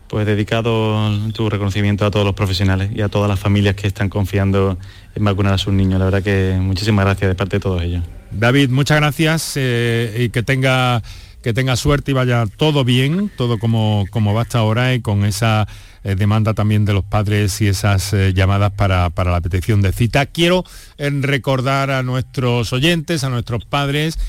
[0.10, 4.10] Pues dedicado tu reconocimiento a todos los profesionales y a todas las familias que están
[4.10, 4.78] confiando
[5.16, 6.00] en vacunar a sus niños.
[6.00, 8.04] La verdad que muchísimas gracias de parte de todos ellos.
[8.32, 11.04] David, muchas gracias eh, y que tenga
[11.42, 15.24] que tenga suerte y vaya todo bien, todo como, como va hasta ahora y con
[15.24, 15.68] esa
[16.04, 19.94] eh, demanda también de los padres y esas eh, llamadas para, para la petición de
[19.94, 20.26] cita.
[20.26, 20.66] Quiero
[20.98, 24.20] recordar a nuestros oyentes, a nuestros padres,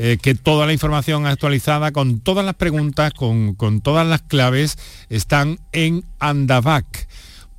[0.00, 4.78] eh, que toda la información actualizada con todas las preguntas, con, con todas las claves,
[5.08, 7.08] están en Andavac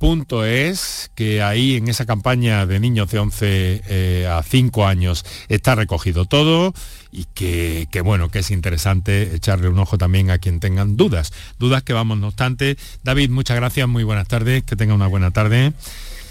[0.00, 5.26] punto es que ahí en esa campaña de niños de 11 eh, a 5 años
[5.50, 6.72] está recogido todo
[7.12, 11.34] y que, que, bueno, que es interesante echarle un ojo también a quien tengan dudas.
[11.58, 12.78] Dudas que vamos, no obstante.
[13.04, 15.74] David, muchas gracias, muy buenas tardes, que tenga una buena tarde.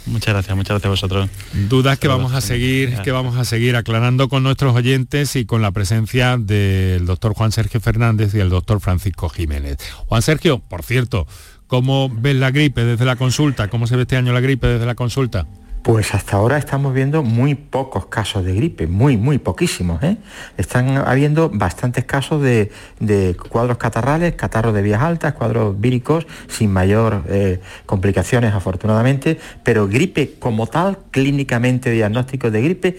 [0.06, 1.30] Muchas gracias, muchas gracias a vosotros.
[1.70, 5.62] Dudas que vamos a seguir, que vamos a seguir aclarando con nuestros oyentes y con
[5.62, 9.78] la presencia del doctor Juan Sergio Fernández y el doctor Francisco Jiménez.
[10.08, 11.28] Juan Sergio, por cierto,
[11.68, 13.68] ¿cómo ves la gripe desde la consulta?
[13.68, 15.46] ¿Cómo se ve este año la gripe desde la consulta?
[15.84, 20.04] Pues hasta ahora estamos viendo muy pocos casos de gripe, muy, muy poquísimos.
[20.04, 20.18] ¿eh?
[20.58, 26.72] Están habiendo bastantes casos de, de cuadros catarrales, catarros de vías altas, cuadros víricos, sin
[26.72, 32.98] mayor eh, complicaciones afortunadamente, pero gripe como tal, clínicamente diagnóstico de gripe,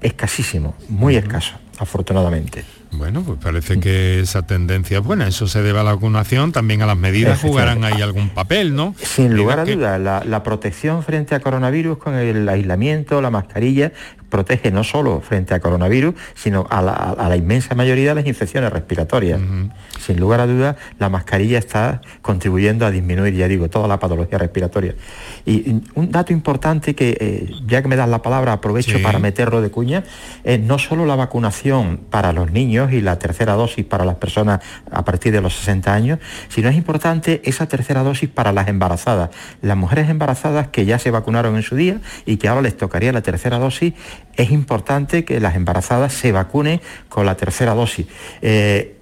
[0.00, 2.64] escasísimo, muy escaso, afortunadamente.
[2.92, 5.26] Bueno, pues parece que esa tendencia es buena.
[5.28, 8.94] Eso se debe a la vacunación, también a las medidas jugarán ahí algún papel, ¿no?
[9.00, 13.30] Sin lugar a que- dudas, la, la protección frente a coronavirus con el aislamiento, la
[13.30, 13.92] mascarilla,
[14.30, 18.26] protege no solo frente a coronavirus, sino a la, a la inmensa mayoría de las
[18.26, 19.40] infecciones respiratorias.
[20.00, 24.38] Sin lugar a dudas, la mascarilla está contribuyendo a disminuir, ya digo, toda la patología
[24.38, 24.94] respiratoria.
[25.44, 29.02] Y un dato importante que, eh, ya que me das la palabra, aprovecho Sí.
[29.02, 30.04] para meterlo de cuña,
[30.44, 34.60] es no solo la vacunación para los niños y la tercera dosis para las personas
[34.90, 39.30] a partir de los 60 años, sino es importante esa tercera dosis para las embarazadas.
[39.60, 43.12] Las mujeres embarazadas que ya se vacunaron en su día y que ahora les tocaría
[43.12, 43.94] la tercera dosis,
[44.42, 48.06] es importante que las embarazadas se vacunen con la tercera dosis.
[48.42, 48.96] Eh,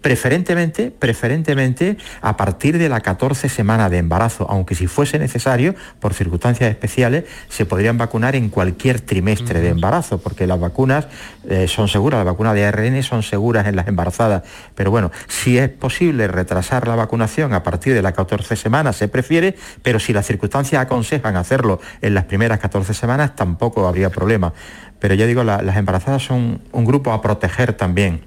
[0.00, 6.14] Preferentemente, preferentemente a partir de la 14 semana de embarazo, aunque si fuese necesario, por
[6.14, 11.08] circunstancias especiales, se podrían vacunar en cualquier trimestre de embarazo, porque las vacunas
[11.48, 14.44] eh, son seguras, las vacunas de ARN son seguras en las embarazadas.
[14.74, 19.08] Pero bueno, si es posible retrasar la vacunación a partir de la 14 semanas, se
[19.08, 24.52] prefiere, pero si las circunstancias aconsejan hacerlo en las primeras 14 semanas, tampoco habría problema.
[25.00, 28.22] Pero ya digo, la- las embarazadas son un grupo a proteger también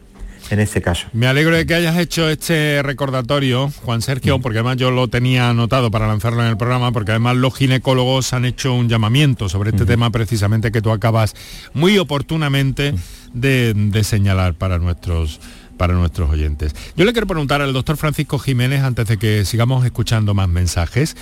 [0.52, 1.08] en este caso.
[1.14, 5.50] Me alegro de que hayas hecho este recordatorio, Juan Sergio, porque además yo lo tenía
[5.50, 9.72] anotado para lanzarlo en el programa, porque además los ginecólogos han hecho un llamamiento sobre
[9.72, 11.36] este tema precisamente que tú acabas
[11.74, 12.94] muy oportunamente
[13.34, 15.40] de, de señalar para nuestros
[15.78, 16.76] para nuestros oyentes.
[16.96, 21.18] Yo le quiero preguntar al doctor Francisco Jiménez, antes de que sigamos escuchando más mensajes.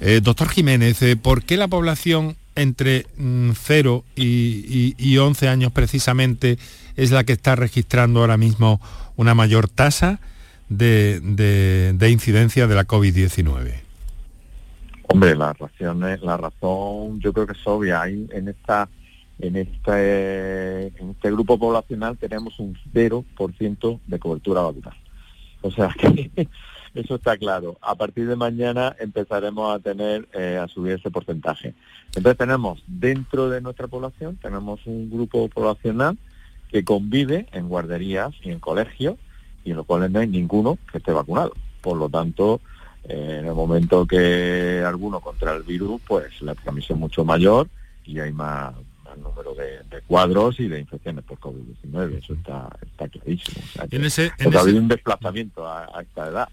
[0.00, 5.48] Eh, doctor Jiménez, eh, ¿por qué la población entre mm, 0 y, y- y 11
[5.48, 6.58] años precisamente
[6.96, 8.80] es la que está registrando ahora mismo
[9.16, 10.20] una mayor tasa
[10.68, 13.74] de, de- de incidencia de la COVID-19?
[15.08, 18.02] Hombre, la razón, es- la razón yo creo que es obvia.
[18.06, 18.88] En esta
[19.40, 24.94] en este en este grupo poblacional tenemos un 0% de cobertura vacunal.
[25.60, 26.30] O sea que
[26.94, 27.76] eso está claro.
[27.80, 31.74] A partir de mañana empezaremos a tener eh, a subir ese porcentaje.
[32.14, 36.16] Entonces tenemos dentro de nuestra población tenemos un grupo poblacional
[36.70, 39.16] que convive en guarderías y en colegios
[39.64, 41.52] y en los cuales no hay ninguno que esté vacunado.
[41.80, 42.60] Por lo tanto,
[43.04, 47.68] eh, en el momento que alguno contra el virus, pues la transmisión es mucho mayor
[48.04, 52.18] y hay más, más número de, de cuadros y de infecciones por COVID-19.
[52.22, 53.62] Eso está, está clarísimo.
[53.64, 56.48] O sea, que- En ese- en porque ha habido un desplazamiento a, a esta edad.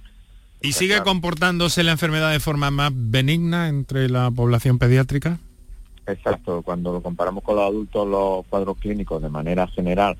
[0.61, 5.39] ¿Y sigue comportándose la enfermedad de forma más benigna entre la población pediátrica?
[6.05, 10.17] Exacto, cuando lo comparamos con los adultos, los cuadros clínicos de manera general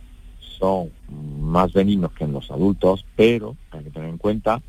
[0.59, 0.91] son
[1.39, 4.61] más benignos que en los adultos, pero hay que tener en cuenta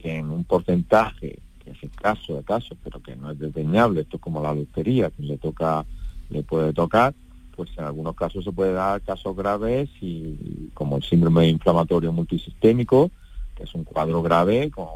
[0.00, 4.02] que en un porcentaje, que es el caso de casos, pero que no es desdeñable,
[4.02, 5.84] esto es como la lotería, que le toca,
[6.30, 7.14] le puede tocar,
[7.56, 13.10] pues en algunos casos se puede dar casos graves y como el síndrome inflamatorio multisistémico,
[13.64, 14.86] es un cuadro grave con,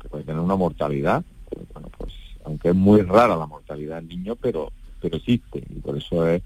[0.00, 1.24] que puede tener una mortalidad.
[1.72, 2.12] bueno, pues
[2.44, 6.42] aunque es muy rara la mortalidad del niño, pero, pero existe y por eso es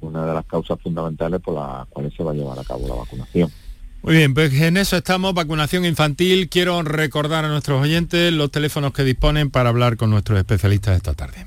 [0.00, 2.94] una de las causas fundamentales por las cuales se va a llevar a cabo la
[2.94, 3.50] vacunación.
[4.02, 6.48] Muy bien, pues en eso estamos, vacunación infantil.
[6.48, 11.14] Quiero recordar a nuestros oyentes los teléfonos que disponen para hablar con nuestros especialistas esta
[11.14, 11.46] tarde.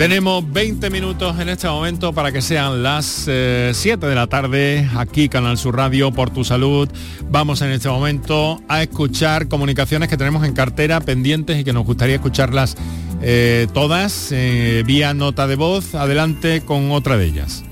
[0.00, 4.88] Tenemos 20 minutos en este momento para que sean las 7 eh, de la tarde,
[4.96, 6.88] aquí Canal Sur Radio, por tu salud.
[7.28, 11.84] Vamos en este momento a escuchar comunicaciones que tenemos en cartera pendientes y que nos
[11.84, 12.78] gustaría escucharlas
[13.20, 15.94] eh, todas eh, vía nota de voz.
[15.94, 17.62] Adelante con otra de ellas.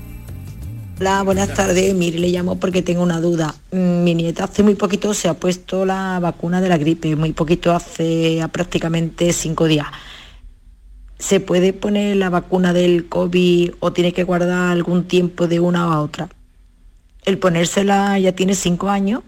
[0.99, 1.95] Hola, buenas tardes.
[1.95, 3.55] Mire, le llamo porque tengo una duda.
[3.71, 7.33] Mm, mi nieta hace muy poquito se ha puesto la vacuna de la gripe, muy
[7.33, 9.87] poquito hace prácticamente cinco días
[11.19, 15.83] ¿Se puede poner la vacuna del COVID o tiene que guardar algún tiempo de una
[15.83, 16.29] a otra?
[17.25, 19.21] El ponérsela ya tiene cinco años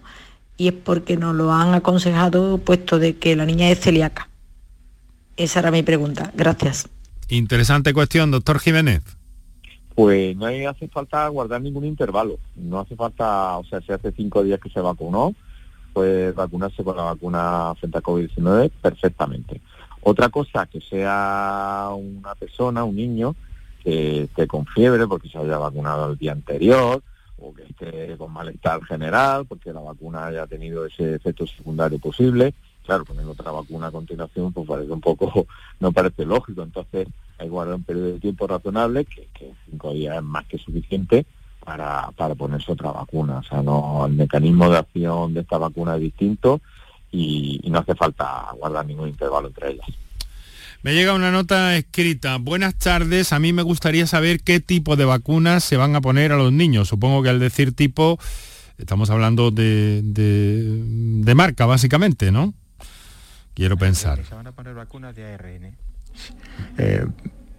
[0.56, 4.30] y es porque nos lo han aconsejado puesto de que la niña es celíaca.
[5.36, 6.32] Esa era mi pregunta.
[6.34, 6.88] Gracias.
[7.28, 9.02] Interesante cuestión, doctor Jiménez.
[9.94, 12.38] Pues no hace falta guardar ningún intervalo.
[12.56, 15.34] No hace falta, o sea, si hace cinco días que se vacunó,
[15.92, 19.60] pues vacunarse con la vacuna frente a COVID-19 perfectamente.
[20.02, 23.36] Otra cosa, que sea una persona, un niño,
[23.82, 27.02] que esté con fiebre porque se haya vacunado el día anterior,
[27.38, 32.54] o que esté con malestar general porque la vacuna haya tenido ese efecto secundario posible.
[32.84, 35.46] Claro, poner otra vacuna a continuación pues parece un poco,
[35.80, 37.06] no parece lógico, entonces
[37.38, 39.28] hay que guardar un periodo de tiempo razonable, que,
[39.70, 41.26] cinco días es más que suficiente
[41.64, 43.38] para, para ponerse otra vacuna.
[43.38, 46.60] O sea, no, el mecanismo de acción de esta vacuna es distinto
[47.12, 49.86] y, no hace falta guardar ningún intervalo entre ellas.
[50.82, 52.38] Me llega una nota escrita.
[52.38, 53.32] Buenas tardes.
[53.32, 56.52] A mí me gustaría saber qué tipo de vacunas se van a poner a los
[56.52, 56.88] niños.
[56.88, 58.18] Supongo que al decir tipo,
[58.78, 62.52] estamos hablando de, de, marca, básicamente, ¿no?
[63.54, 64.24] Quiero pensar.
[64.24, 65.76] Se van a poner vacunas de ARN.
[66.78, 67.06] Eh,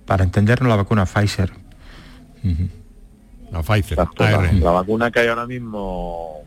[0.05, 1.53] para entendernos, la vacuna Pfizer.
[3.51, 3.97] La Pfizer.
[4.59, 6.43] la, vacuna que hay ahora mismo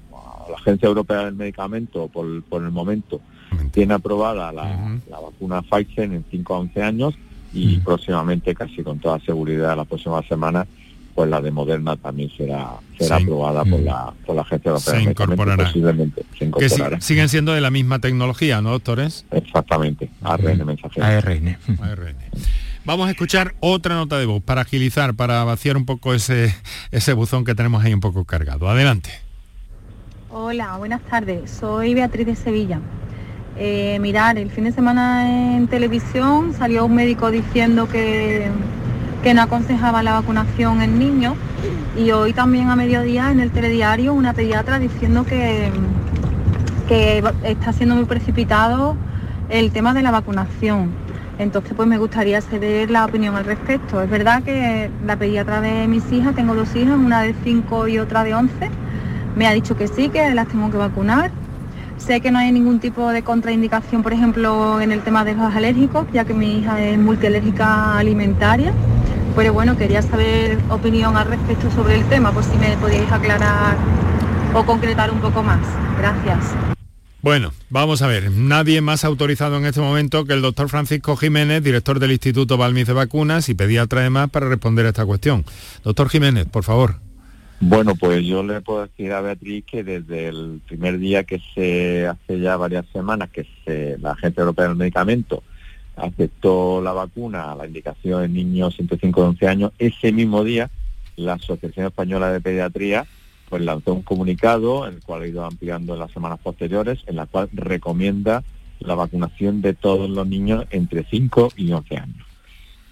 [0.49, 3.21] la Agencia Europea del Medicamento, por, el momento,
[3.73, 7.15] tiene aprobada la, vacuna Pfizer en 5 a 11 años
[7.53, 10.67] y próximamente, casi con toda seguridad, la próxima semana,
[11.15, 15.05] pues la de Moderna también será será aprobada por la por la Agencia Europea del
[15.05, 15.57] Medicamento.
[15.65, 17.01] Posiblemente se incorporará.
[17.01, 19.25] siguen siendo de la misma tecnología, ¿no, doctores?
[19.31, 21.07] Exactamente, ARN mensajero.
[21.07, 21.57] ARN.
[21.81, 22.17] ARN.
[22.85, 26.55] Vamos a escuchar otra nota de voz para agilizar, para vaciar un poco ese,
[26.93, 28.69] ese buzón que tenemos ahí un poco cargado.
[28.69, 29.26] Adelante.
[30.39, 31.51] Hola, buenas tardes.
[31.51, 32.79] Soy Beatriz de Sevilla.
[33.57, 38.47] Eh, mirar, el fin de semana en televisión salió un médico diciendo que,
[39.23, 41.37] que no aconsejaba la vacunación en niños
[41.97, 45.71] y hoy también a mediodía en el telediario una pediatra diciendo que,
[46.87, 48.95] que está siendo muy precipitado
[49.49, 50.91] el tema de la vacunación.
[51.39, 54.03] Entonces pues me gustaría saber la opinión al respecto.
[54.03, 57.99] Es verdad que la pediatra de mis hijas, tengo dos hijas, una de 5 y
[57.99, 58.71] otra de 11,
[59.37, 61.31] me ha dicho que sí, que las tengo que vacunar.
[61.99, 65.55] Sé que no hay ningún tipo de contraindicación, por ejemplo, en el tema de los
[65.55, 68.73] alérgicos, ya que mi hija es multialérgica alimentaria.
[69.37, 73.77] Pero bueno, quería saber opinión al respecto sobre el tema, por si me podíais aclarar
[74.55, 75.61] o concretar un poco más.
[75.99, 76.55] Gracias.
[77.23, 81.63] Bueno, vamos a ver, nadie más autorizado en este momento que el doctor Francisco Jiménez,
[81.63, 85.45] director del Instituto Balmis de Vacunas y pediatra además para responder a esta cuestión.
[85.83, 87.06] Doctor Jiménez, por favor.
[87.61, 92.07] Bueno, pues yo le puedo decir a Beatriz que desde el primer día que se
[92.07, 95.43] hace ya varias semanas que se, la Agencia Europea del Medicamento
[95.97, 100.71] aceptó la vacuna, la indicación en niños entre 5 y 11 años, ese mismo día
[101.17, 103.07] la Asociación Española de Pediatría
[103.49, 107.27] pues lanzó un comunicado, el cual ha ido ampliando en las semanas posteriores, en la
[107.27, 108.43] cual recomienda
[108.81, 112.26] la vacunación de todos los niños entre 5 y 11 años.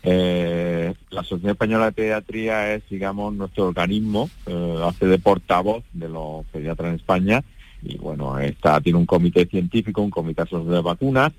[0.07, 6.11] Eh, la Asociación Española de Pediatría es, digamos, nuestro organismo, eh, hace de portavoz de
[6.11, 7.43] los pediatras en España
[7.83, 11.33] y bueno, está, tiene un comité científico, un comité de vacunas,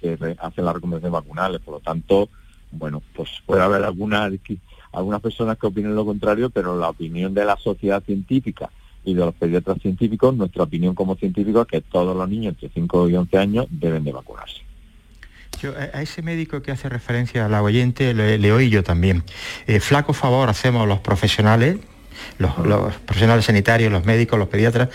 [0.00, 2.28] que hace las recomendaciones vacunales, por lo tanto,
[2.70, 4.30] bueno, pues puede haber algunas
[4.92, 8.70] algunas personas que opinen lo contrario, pero la opinión de la sociedad científica
[9.04, 12.68] y de los pediatras científicos, nuestra opinión como científicos es que todos los niños entre
[12.68, 14.65] 5 y 11 años deben de vacunarse.
[15.92, 19.24] A ese médico que hace referencia a la oyente le, oí yo también.
[19.66, 21.76] Eh, flaco favor hacemos los profesionales,
[22.38, 22.52] los,
[23.04, 24.90] profesionales sanitarios, los médicos, los pediatras,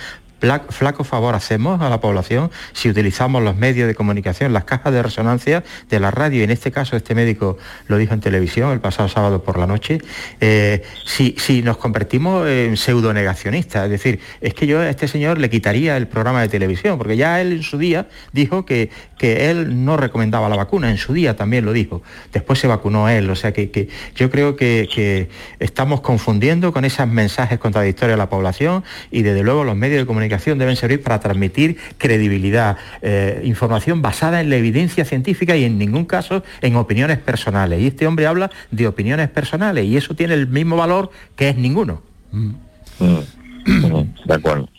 [0.70, 5.04] flaco favor hacemos a la población si utilizamos los medios de comunicación, las cajas de
[5.04, 8.80] resonancia de la radio, y en este caso este médico lo dijo en televisión el
[8.80, 10.00] pasado sábado por la noche,
[10.40, 15.38] eh, si, si, nos convertimos en pseudonegacionistas, es decir, es que yo a este señor
[15.38, 19.52] le quitaría el programa de televisión, porque ya él en su día dijo que, que
[19.52, 22.02] él no recomendaba la vacuna, en su día también lo dijo,
[22.34, 25.30] después se vacunó él, o sea que, que yo creo que, que
[25.60, 30.06] estamos confundiendo con esos mensajes contradictorios a la población y desde luego los medios de
[30.06, 35.78] comunicación deben servir para transmitir credibilidad, eh, información basada en la evidencia científica y en
[35.78, 37.82] ningún caso en opiniones personales.
[37.82, 41.58] Y este hombre habla de opiniones personales y eso tiene el mismo valor que es
[41.58, 42.02] ninguno.
[42.32, 42.52] Mm.
[44.26, 44.70] De acuerdo.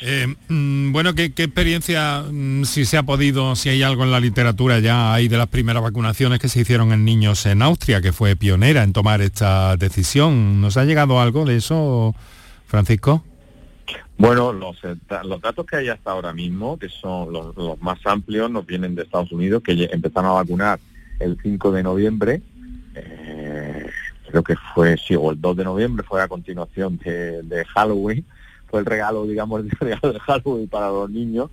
[0.00, 4.20] Eh, mm, bueno, ¿qué, experiencia, mm, si se ha podido, si hay algo en la
[4.20, 8.12] literatura ya hay de las primeras vacunaciones que se hicieron en niños en Austria, que
[8.12, 10.60] fue pionera en tomar esta decisión?
[10.60, 12.14] ¿Nos ha llegado algo de eso,
[12.66, 13.24] Francisco?
[14.16, 18.50] Bueno, los, eh, los datos que hay hasta ahora mismo, que son los, más amplios,
[18.50, 20.80] nos vienen de Estados Unidos, que empezaron a vacunar
[21.20, 22.42] el 5 de noviembre,
[22.94, 23.86] eh,
[24.28, 28.24] creo que fue, sí, o el 2 de noviembre, fue a continuación de, Halloween,
[28.66, 31.50] fue el regalo, digamos, el regalo de Halloween para los niños.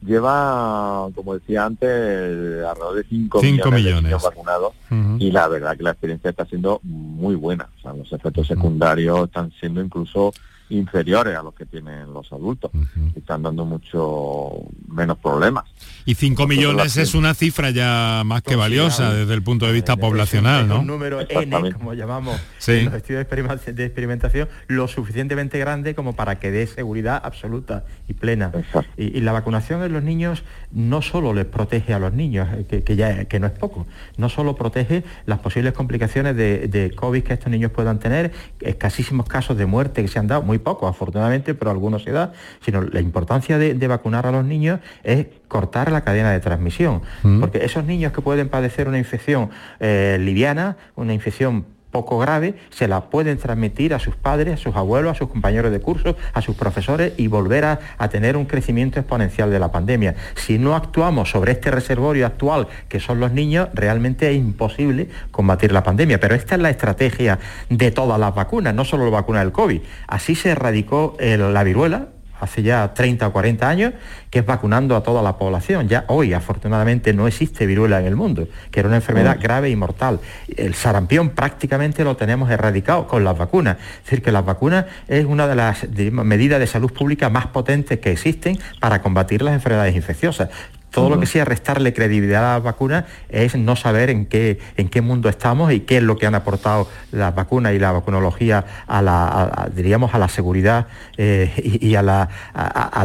[0.00, 4.72] Lleva, como decía antes, alrededor de 5, millones, de niños vacunados
[5.18, 7.68] y la verdad que la experiencia está siendo muy buena.
[7.78, 10.32] O sea, los efectos secundarios están siendo incluso
[10.70, 12.70] inferiores a los que tienen los adultos.
[13.16, 14.50] Están dando mucho
[14.88, 15.64] menos problemlos.
[16.04, 19.96] Y 5 millones es una cifra ya más que valiosa desde el punto de vista
[19.96, 20.80] poblacional, ¿no?
[20.80, 23.26] Un número N, como llamamos en los estudios
[23.66, 28.52] de experimentación, lo suficientemente grande como para que dé seguridad absoluta y plena.
[28.96, 32.96] Y, la vacunación en los niños no solo les protege a los niños, eh, que,
[32.96, 37.50] ya que no es poco, no solo protege las posibles complicaciones de, COVID que estos
[37.50, 41.70] niños puedan tener, escasísimos casos de muerte que se han dado, muy pocos afortunadamente, pero
[41.70, 46.02] algunos se da, sino la importancia de, de vacunar a los niños es cortar la
[46.02, 47.02] cadena de transmisión.
[47.22, 47.40] Mm.
[47.40, 49.50] Porque esos niños que pueden padecer una infección
[49.80, 54.76] eh, liviana, una infección poco grave, se la pueden transmitir a sus padres, a sus
[54.76, 57.78] abuelos, a sus compañeros de curso, a sus profesores y volver a,
[58.08, 60.14] tener un crecimiento exponencial de la pandemia.
[60.34, 65.72] Si no actuamos sobre este reservorio actual, que son los niños, realmente es imposible combatir
[65.72, 66.18] la pandemia.
[66.18, 69.82] Pero esta es la estrategia de todas las vacunas, no solo la vacuna del COVID.
[70.06, 72.08] Así se erradicó la viruela,
[72.40, 73.92] hace ya 30 o 40 años,
[74.30, 75.88] que es vacunando a toda la población.
[75.88, 79.76] Ya hoy, afortunadamente, no existe viruela en el mundo, que era una enfermedad grave y
[79.76, 80.20] mortal.
[80.56, 83.76] El sarampión prácticamente lo tenemos erradicado con las vacunas.
[83.98, 87.98] Es decir, que las vacunas es una de las medidas de salud pública más potentes
[88.00, 90.50] que existen para combatir las enfermedades infecciosas.
[90.90, 94.88] Todo lo que sea restarle credibilidad a las vacunas es no saber en qué, en
[94.88, 98.64] qué mundo estamos y qué es lo que han aportado las vacunas y la vacunología
[98.86, 100.86] a la, diríamos, a la seguridad
[101.16, 103.04] eh, y, a, la, a,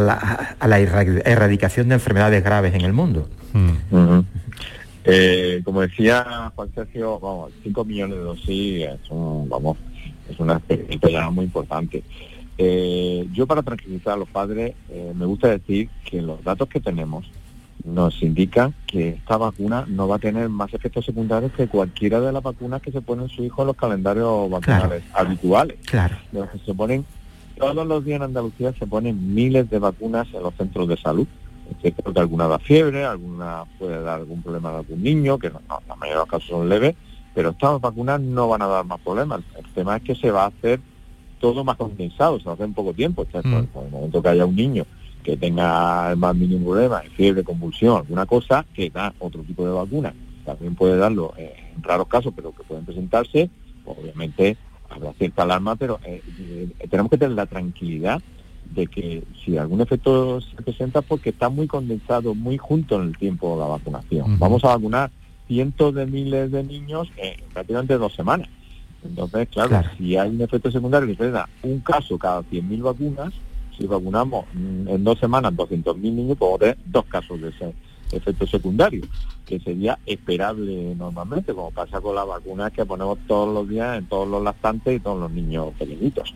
[0.68, 3.28] la, erradicación de enfermedades graves en el mundo.
[3.52, 4.20] Mm.
[5.06, 9.78] Eh, como decía Juan Sergio, vamos, 5 millones de dosis es, vamos,
[10.30, 12.02] es una experiencia muy importante.
[12.58, 14.76] Eh, yo para tranquilizar a los padres
[15.16, 17.26] me gusta decir que los datos que tenemos
[17.84, 22.32] nos indica que esta vacuna no va a tener más efectos secundarios que cualquiera de
[22.32, 25.78] las vacunas que se ponen su hijo en los calendarios vacunales habituales.
[25.86, 26.16] Claro.
[26.66, 27.06] se ponen
[27.58, 31.28] todos los días en Andalucía se ponen miles de vacunas en los centros de salud.
[31.82, 35.96] que alguna da fiebre, alguna puede dar algún problema de algún niño, que no, la
[35.96, 36.96] mayoría de los casos son leves,
[37.34, 39.42] pero estas vacunas no van a dar más problemas.
[39.58, 40.80] El tema es que se va a hacer
[41.40, 43.26] todo más condensado, se va a hacer en poco tiempo.
[43.32, 43.48] Mm.
[43.48, 44.86] En el momento que haya un niño
[45.24, 49.72] que tenga el más mínimo problema, fiebre, convulsión, alguna cosa, que da otro tipo de
[49.72, 50.14] vacuna.
[50.46, 53.50] También puede darlo en raros casos, pero que pueden presentarse.
[53.86, 54.58] Obviamente
[54.90, 58.22] habrá cierta alarma, pero eh, eh, tenemos que tener la tranquilidad
[58.74, 63.18] de que si algún efecto se presenta, porque está muy condensado, muy junto en el
[63.18, 64.40] tiempo de la vacunación.
[64.40, 65.12] Vamos a vacunar
[65.48, 68.50] cientos de miles de niños en prácticamente dos semanas.
[69.04, 73.34] Entonces, claro, si hay un efecto secundario que se da un caso cada 100.000 vacunas,
[73.78, 77.74] si vacunamos en dos semanas 200.000 niños, podemos tener dos casos de ese
[78.12, 79.02] efecto secundario,
[79.46, 84.06] que sería esperable normalmente, como pasa con las vacunas que ponemos todos los días en
[84.06, 86.34] todos los lactantes y todos los niños pequeñitos.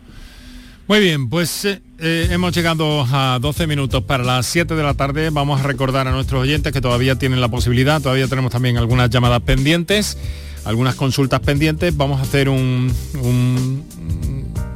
[0.88, 4.94] Muy bien, pues eh, eh, hemos llegado a 12 minutos para las 7 de la
[4.94, 5.28] tarde.
[5.28, 9.10] Vamos a recordar a nuestros oyentes que todavía tienen la posibilidad, todavía tenemos también algunas
[9.10, 10.16] llamadas pendientes,
[10.64, 11.94] algunas consultas pendientes.
[11.94, 12.90] Vamos a hacer un,
[13.22, 13.84] un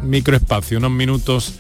[0.03, 1.55] microespacio, unos minutos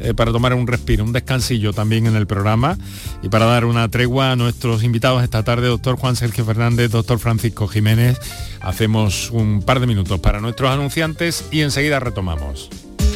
[0.00, 2.76] eh, para tomar un respiro, un descansillo también en el programa
[3.22, 7.18] y para dar una tregua a nuestros invitados esta tarde, doctor Juan Sergio Fernández, doctor
[7.18, 8.18] Francisco Jiménez.
[8.60, 12.70] Hacemos un par de minutos para nuestros anunciantes y enseguida retomamos.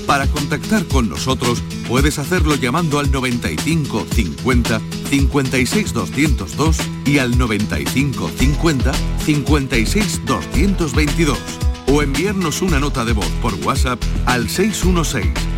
[0.07, 8.31] Para contactar con nosotros puedes hacerlo llamando al 95 50 56 202 y al 95
[8.39, 8.93] 50
[9.26, 11.39] 56 222
[11.93, 15.57] o enviarnos una nota de voz por WhatsApp al 616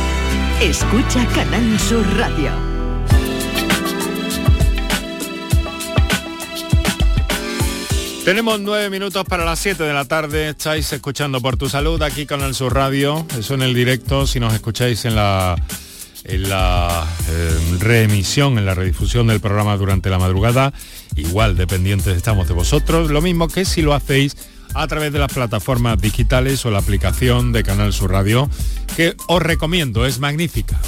[0.61, 2.51] Escucha Canal Sur Radio.
[8.23, 10.49] Tenemos nueve minutos para las 7 de la tarde.
[10.49, 13.25] Estáis escuchando por tu salud aquí con el Sur Radio.
[13.35, 14.27] Eso en el directo.
[14.27, 15.55] Si nos escucháis en la
[16.25, 20.73] en la eh, reemisión, en la redifusión del programa durante la madrugada,
[21.15, 23.09] igual dependientes estamos de vosotros.
[23.09, 24.37] Lo mismo que si lo hacéis
[24.73, 28.49] a través de las plataformas digitales o la aplicación de Canal Sur Radio,
[28.95, 30.79] que os recomiendo, es magnífica.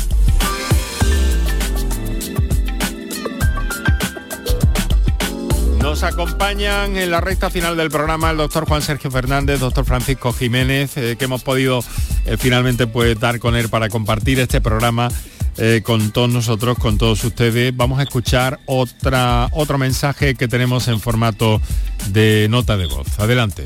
[5.82, 10.34] Nos acompañan en la recta final del programa el doctor Juan Sergio Fernández, doctor Francisco
[10.34, 11.84] Jiménez, eh, que hemos podido
[12.26, 15.10] eh, finalmente pues, dar con él para compartir este programa
[15.58, 17.76] eh, con todos nosotros, con todos ustedes.
[17.76, 21.62] Vamos a escuchar otra, otro mensaje que tenemos en formato
[22.10, 23.20] de nota de voz.
[23.20, 23.66] Adelante.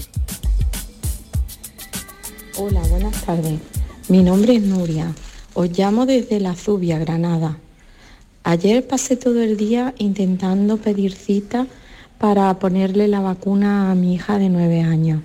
[2.58, 3.60] Hola, buenas tardes.
[4.10, 5.14] Mi nombre es Nuria.
[5.54, 7.58] Os llamo desde La Zubia, Granada.
[8.44, 11.68] Ayer pasé todo el día intentando pedir cita
[12.18, 15.22] para ponerle la vacuna a mi hija de nueve años,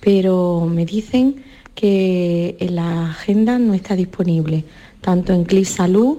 [0.00, 4.64] pero me dicen que la agenda no está disponible
[5.00, 6.18] tanto en CLIS Salud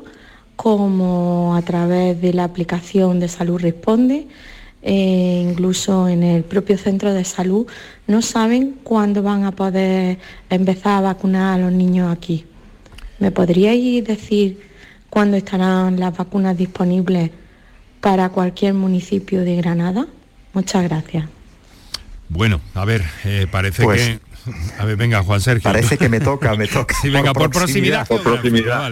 [0.55, 4.27] como a través de la aplicación de Salud Responde,
[4.84, 7.67] eh, incluso en el propio centro de salud,
[8.07, 10.19] no saben cuándo van a poder
[10.49, 12.45] empezar a vacunar a los niños aquí.
[13.19, 14.59] ¿Me podríais decir
[15.09, 17.32] cuándo estarán las vacunas disponibles
[17.99, 20.07] para cualquier municipio de Granada?
[20.53, 21.25] Muchas gracias.
[22.29, 24.19] Bueno, a ver, eh, parece pues que
[24.80, 25.64] a ver, venga, Juan Sergio.
[25.64, 26.96] Parece que me toca, me toca.
[27.02, 28.08] Sí, venga, por, proximidad.
[28.08, 28.92] Por proximidad.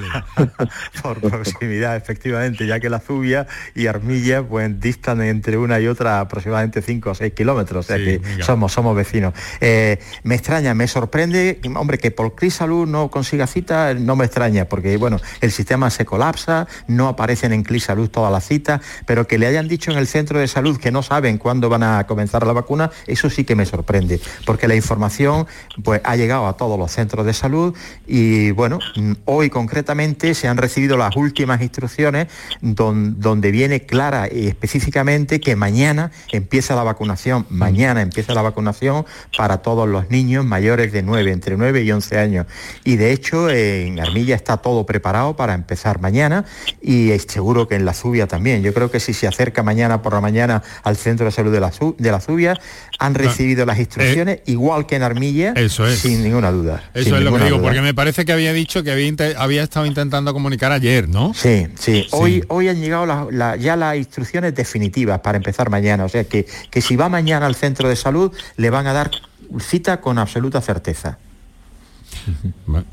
[1.02, 6.20] por proximidad, efectivamente, ya que la Zubia y Armilla pues distan entre una y otra
[6.20, 9.34] aproximadamente 5 o 6 kilómetros, o sea que somos, somos vecinos.
[9.62, 14.26] Eh, me extraña, me sorprende, hombre, que por Cris Salud no consiga cita, no me
[14.26, 18.82] extraña, porque bueno, el sistema se colapsa, no aparecen en Cris Salud todas las citas,
[19.06, 21.84] pero que le hayan dicho en el centro de salud que no saben cuándo van
[21.84, 25.38] a comenzar la vacuna, eso sí que me sorprende, porque la información
[25.83, 27.75] pues ha llegado a todos los centros de salud
[28.07, 32.27] y bueno, mm, hoy concretamente se han recibido las últimas instrucciones
[32.61, 39.05] donde viene clara y específicamente que mañana empieza la vacunación, mañana empieza la vacunación
[39.37, 42.45] para todos los niños mayores de 9, entre 9 y 11 años.
[42.83, 46.45] Y de hecho en Armilla está todo preparado para empezar mañana
[46.81, 48.61] y seguro que en la Zubia también.
[48.63, 51.59] Yo creo que si se acerca mañana por la mañana al centro de salud de
[51.59, 52.59] la, de la Zubia,
[52.97, 55.99] han recibido las instrucciones eh, igual que en Armilla, eso es.
[55.99, 56.84] sin ninguna duda.
[56.93, 59.86] Eso es lo que digo, porque me parece que había dicho que había, había estado
[59.86, 61.34] intentando comunicar ayer, ¿no?
[61.34, 62.07] Sí, sí.
[62.11, 66.05] Hoy, hoy han llegado ya las instrucciones definitivas para empezar mañana.
[66.05, 69.11] O sea que, que si va mañana al centro de salud, le van a dar
[69.59, 71.17] cita con absoluta certeza.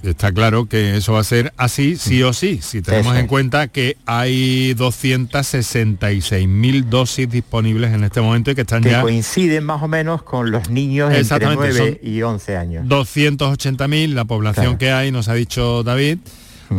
[0.03, 3.68] Está claro que eso va a ser así, sí o sí, si tenemos en cuenta
[3.68, 9.03] que hay 266.000 dosis disponibles en este momento y que están ya...
[9.03, 12.87] coinciden más o menos con los niños entre 9 y 11 años.
[12.87, 16.18] 280.000, la población que hay, nos ha dicho David,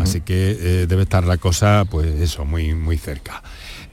[0.02, 3.44] así que eh, debe estar la cosa, pues eso, muy, muy cerca.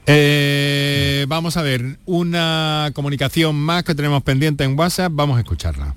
[0.07, 5.95] Eh, vamos a ver, una comunicación más que tenemos pendiente en WhatsApp, vamos a escucharla.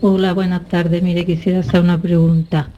[0.00, 1.02] Hola, buenas tardes.
[1.02, 2.70] Mire, quisiera hacer una pregunta.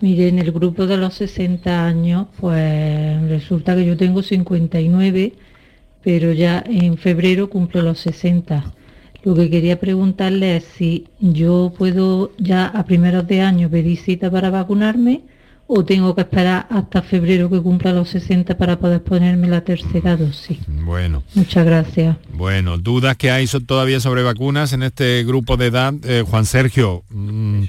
[0.00, 5.32] Mire, en el grupo de los 60 años, pues resulta que yo tengo 59,
[6.04, 8.62] pero ya en febrero cumplo los 60.
[9.24, 14.30] Lo que quería preguntarle es si yo puedo ya a primeros de año pedir cita
[14.30, 15.22] para vacunarme
[15.74, 20.18] o tengo que esperar hasta febrero que cumpla los 60 para poder ponerme la tercera
[20.18, 20.58] dosis.
[20.68, 21.22] Bueno.
[21.34, 22.16] Muchas gracias.
[22.34, 25.94] Bueno, dudas que hay todavía sobre vacunas en este grupo de edad.
[26.04, 27.62] Eh, Juan Sergio, mm,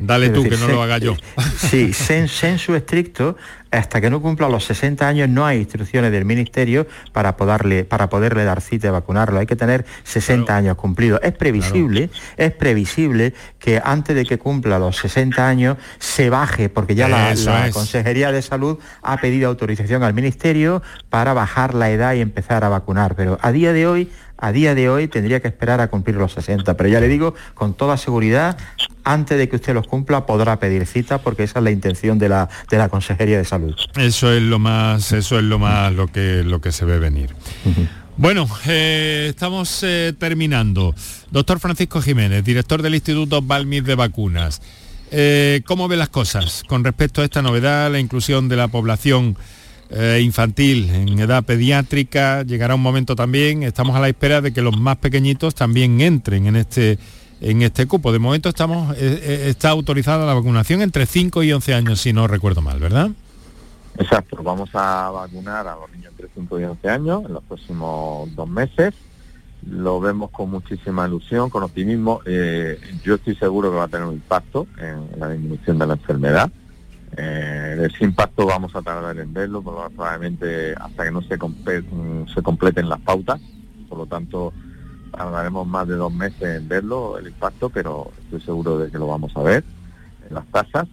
[0.00, 1.16] Dale tú, que no lo haga yo.
[1.70, 3.36] Sí, censo estricto,
[3.70, 8.08] hasta que no cumpla los 60 años no hay instrucciones del Ministerio para poderle, para
[8.08, 9.38] poderle dar cita y vacunarlo.
[9.38, 11.20] Hay que tener 60 años cumplidos.
[11.22, 16.94] Es previsible, es previsible que antes de que cumpla los 60 años se baje, porque
[16.94, 17.34] ya la,
[17.72, 22.68] Consejería de Salud ha pedido autorización al Ministerio para bajar la edad y empezar a
[22.68, 23.14] vacunar.
[23.14, 24.10] Pero a día de hoy
[24.40, 27.34] a día de hoy tendría que esperar a cumplir los 60, pero ya le digo,
[27.54, 28.56] con toda seguridad,
[29.04, 32.28] antes de que usted los cumpla podrá pedir cita porque esa es la intención de
[32.28, 33.74] la, de la Consejería de Salud.
[33.96, 37.34] Eso es lo más, eso es lo más lo que, lo que se ve venir.
[38.16, 40.94] Bueno, eh, estamos eh, terminando.
[41.30, 44.60] Doctor Francisco Jiménez, director del Instituto Balmis de Vacunas.
[45.10, 49.36] Eh, ¿Cómo ve las cosas con respecto a esta novedad, la inclusión de la población
[49.92, 54.62] eh, infantil, en edad pediátrica, llegará un momento también, estamos a la espera de que
[54.62, 56.98] los más pequeñitos también entren en este
[57.40, 58.12] en este cupo.
[58.12, 62.12] De momento estamos eh, eh, está autorizada la vacunación entre 5 y 11 años, si
[62.12, 63.10] no recuerdo mal, ¿verdad?
[63.98, 68.32] Exacto, vamos a vacunar a los niños entre 5 y 11 años en los próximos
[68.36, 68.94] dos meses.
[69.68, 72.20] Lo vemos con muchísima ilusión, con optimismo.
[72.24, 76.50] yo estoy seguro que va a tener un impacto en la disminución de la enfermedad.
[77.16, 81.38] Eh, ese impacto vamos a tardar en verlo, probablemente hasta que no se,
[82.32, 83.40] se completen las pautas.
[83.88, 84.52] Por lo tanto,
[85.10, 89.08] tardaremos más de dos meses en verlo, el impacto, pero estoy seguro de que lo
[89.08, 89.64] vamos a ver
[90.28, 90.86] en las tasas.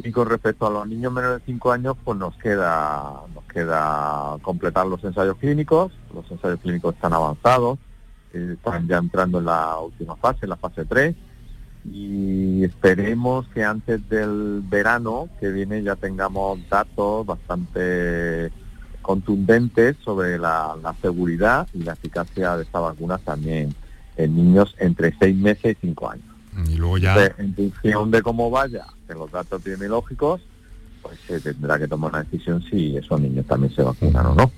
[0.00, 4.36] Y con respecto a los niños menores de 5 años, pues nos queda, nos queda
[4.42, 5.92] completar los ensayos clínicos.
[6.14, 7.78] Los ensayos clínicos están avanzados,
[8.32, 11.16] eh, están ya entrando en la última fase, en la fase 3
[11.84, 18.50] y esperemos que antes del verano que viene ya tengamos datos bastante
[19.02, 23.74] contundentes sobre la, seguridad y la eficacia de esta vacuna también
[24.16, 26.26] en niños entre seis meses y cinco años.
[26.66, 27.32] Y luego ya...
[27.38, 30.42] en función de cómo vaya en los datos epidemiológicos,
[31.00, 34.52] pues se tendrá que tomar una decisión si esos niños también se vacunan o no.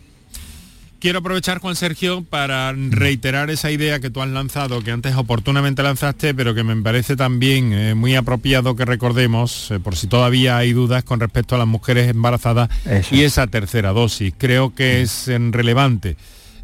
[1.00, 5.82] Quiero aprovechar, Juan Sergio, para reiterar esa idea que tú has lanzado, que antes oportunamente
[5.82, 10.58] lanzaste, pero que me parece también eh, muy apropiado que recordemos, eh, por si todavía
[10.58, 12.68] hay dudas con respecto a las mujeres embarazadas
[13.10, 14.34] y esa tercera dosis.
[14.36, 16.18] Creo que es relevante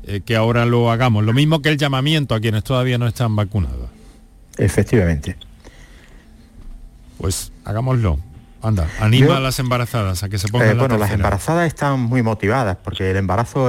[0.07, 1.25] eh, que ahora lo hagamos.
[1.25, 3.89] Lo mismo que el llamamiento a quienes todavía no están vacunados.
[4.59, 5.35] Efectivamente.
[7.17, 8.19] Pues hagámoslo.
[8.67, 12.23] Anda, anima a las embarazadas a que se pongan eh, Bueno, las embarazadas están muy
[12.23, 13.69] motivadas porque el embarazo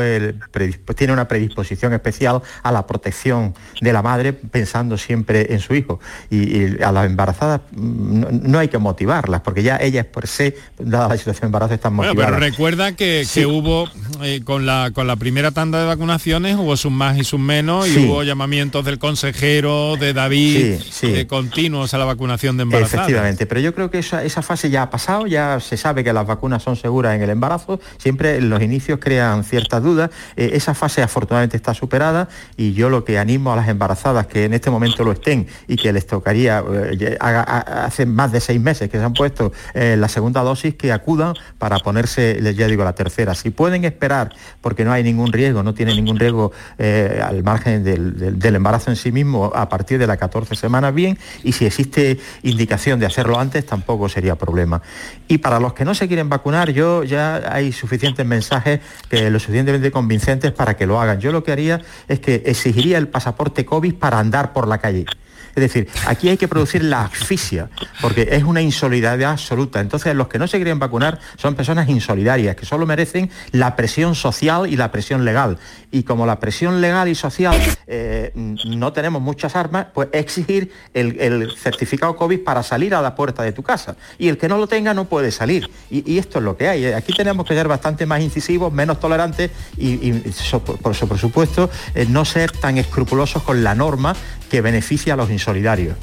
[0.95, 6.00] tiene una predisposición especial a la protección de la madre pensando siempre en su hijo.
[6.32, 11.10] Y, a las embarazadas mm, no, hay que motivarlas porque ya ellas por sí, dada
[11.10, 12.32] la situación de embarazo, están motivadas.
[12.32, 13.88] pero recuerda que, hubo,
[14.24, 17.88] eh, con, la, con la primera tanda de vacunaciones, hubo sus más y sus menos
[17.88, 23.06] y hubo llamamientos del consejero, de David, sí, continuos a la vacunación de embarazadas.
[23.06, 26.25] Efectivamente, pero yo creo que esa, esa fase ya pasado, ya se sabe que las
[26.25, 31.01] vacunas son seguras en el embarazo, siempre los inicios crean ciertas dudas, eh, esa fase
[31.01, 35.03] afortunadamente está superada y yo lo que animo a las embarazadas que en este momento
[35.03, 39.13] lo estén y que les tocaría, eh, hace más de seis meses que se han
[39.13, 43.35] puesto eh, la segunda dosis, que acudan para ponerse, ya digo, la tercera.
[43.35, 48.55] Si pueden esperar, porque no hay ningún riesgo, no tiene ningún riesgo al margen del,
[48.55, 52.99] embarazo en sí mismo a partir de las 14 semanas, bien, y si existe indicación
[52.99, 54.76] de hacerlo antes, tampoco sería problema.
[55.28, 59.39] Y para los que no se quieren vacunar, yo ya hay suficientes mensajes que lo
[59.39, 61.19] suficientemente convincentes para que lo hagan.
[61.19, 65.05] Yo lo que haría es que exigiría el pasaporte COVID para andar por la calle.
[65.58, 69.80] Es decir, aquí hay que producir la asfixia, porque es una insolidaridad absoluta.
[69.80, 74.14] Entonces, los que no se quieren vacunar son personas insolidarias, que solo merecen la presión
[74.14, 75.58] social y la presión legal.
[75.89, 77.55] Y como la presión legal y social
[77.88, 83.41] eh, no tenemos muchas armas, pues exigir el, certificado COVID para salir a la puerta
[83.41, 83.95] de tu casa.
[84.20, 85.72] Y el que no lo tenga no puede salir.
[85.89, 86.86] Y, esto es lo que hay.
[86.86, 90.12] Aquí tenemos que ser bastante más incisivos, menos tolerantes y,
[90.84, 94.16] por, supuesto, eh, no ser tan escrupulosos con la norma
[94.51, 95.47] que beneficia a los insolidarios.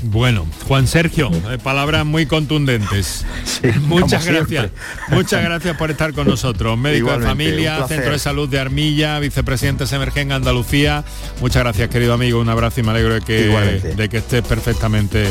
[0.03, 3.27] Bueno, Juan Sergio, eh, palabras muy contundentes.
[3.83, 4.71] muchas gracias.
[5.09, 6.79] Muchas gracias por estar con nosotros.
[6.79, 11.05] Médico de familia, Centro de Salud de Armilla, vicepresidente Semergen Andalucía.
[11.41, 12.41] Muchas gracias, querido amigo.
[12.41, 15.27] Un abrazo y me alegro de que, de que estés perfectamente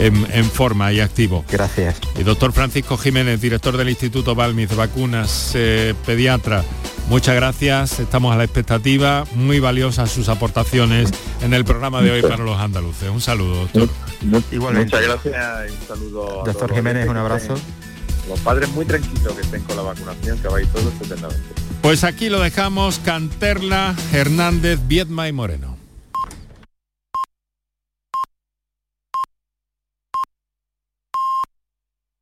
[0.00, 1.44] en, forma y activo.
[1.50, 1.96] Gracias.
[2.18, 6.64] Y doctor Francisco Jiménez, director del Instituto Balmis de Vacunas, eh, pediatra.
[7.08, 11.10] Muchas gracias, estamos a la expectativa, muy valiosas sus aportaciones
[11.42, 13.10] en el programa de hoy para los andaluces.
[13.10, 13.88] Un saludo, doctor.
[14.50, 14.96] Igualmente.
[14.96, 16.42] Muchas gracias y un saludo.
[16.44, 17.54] Doctor Jiménez, un abrazo.
[18.28, 21.44] Los padres muy tranquilos que estén con la vacunación, que vais todos estupendamente.
[21.82, 25.73] Pues aquí lo dejamos, Canterla, Hernández, Viedma y Moreno.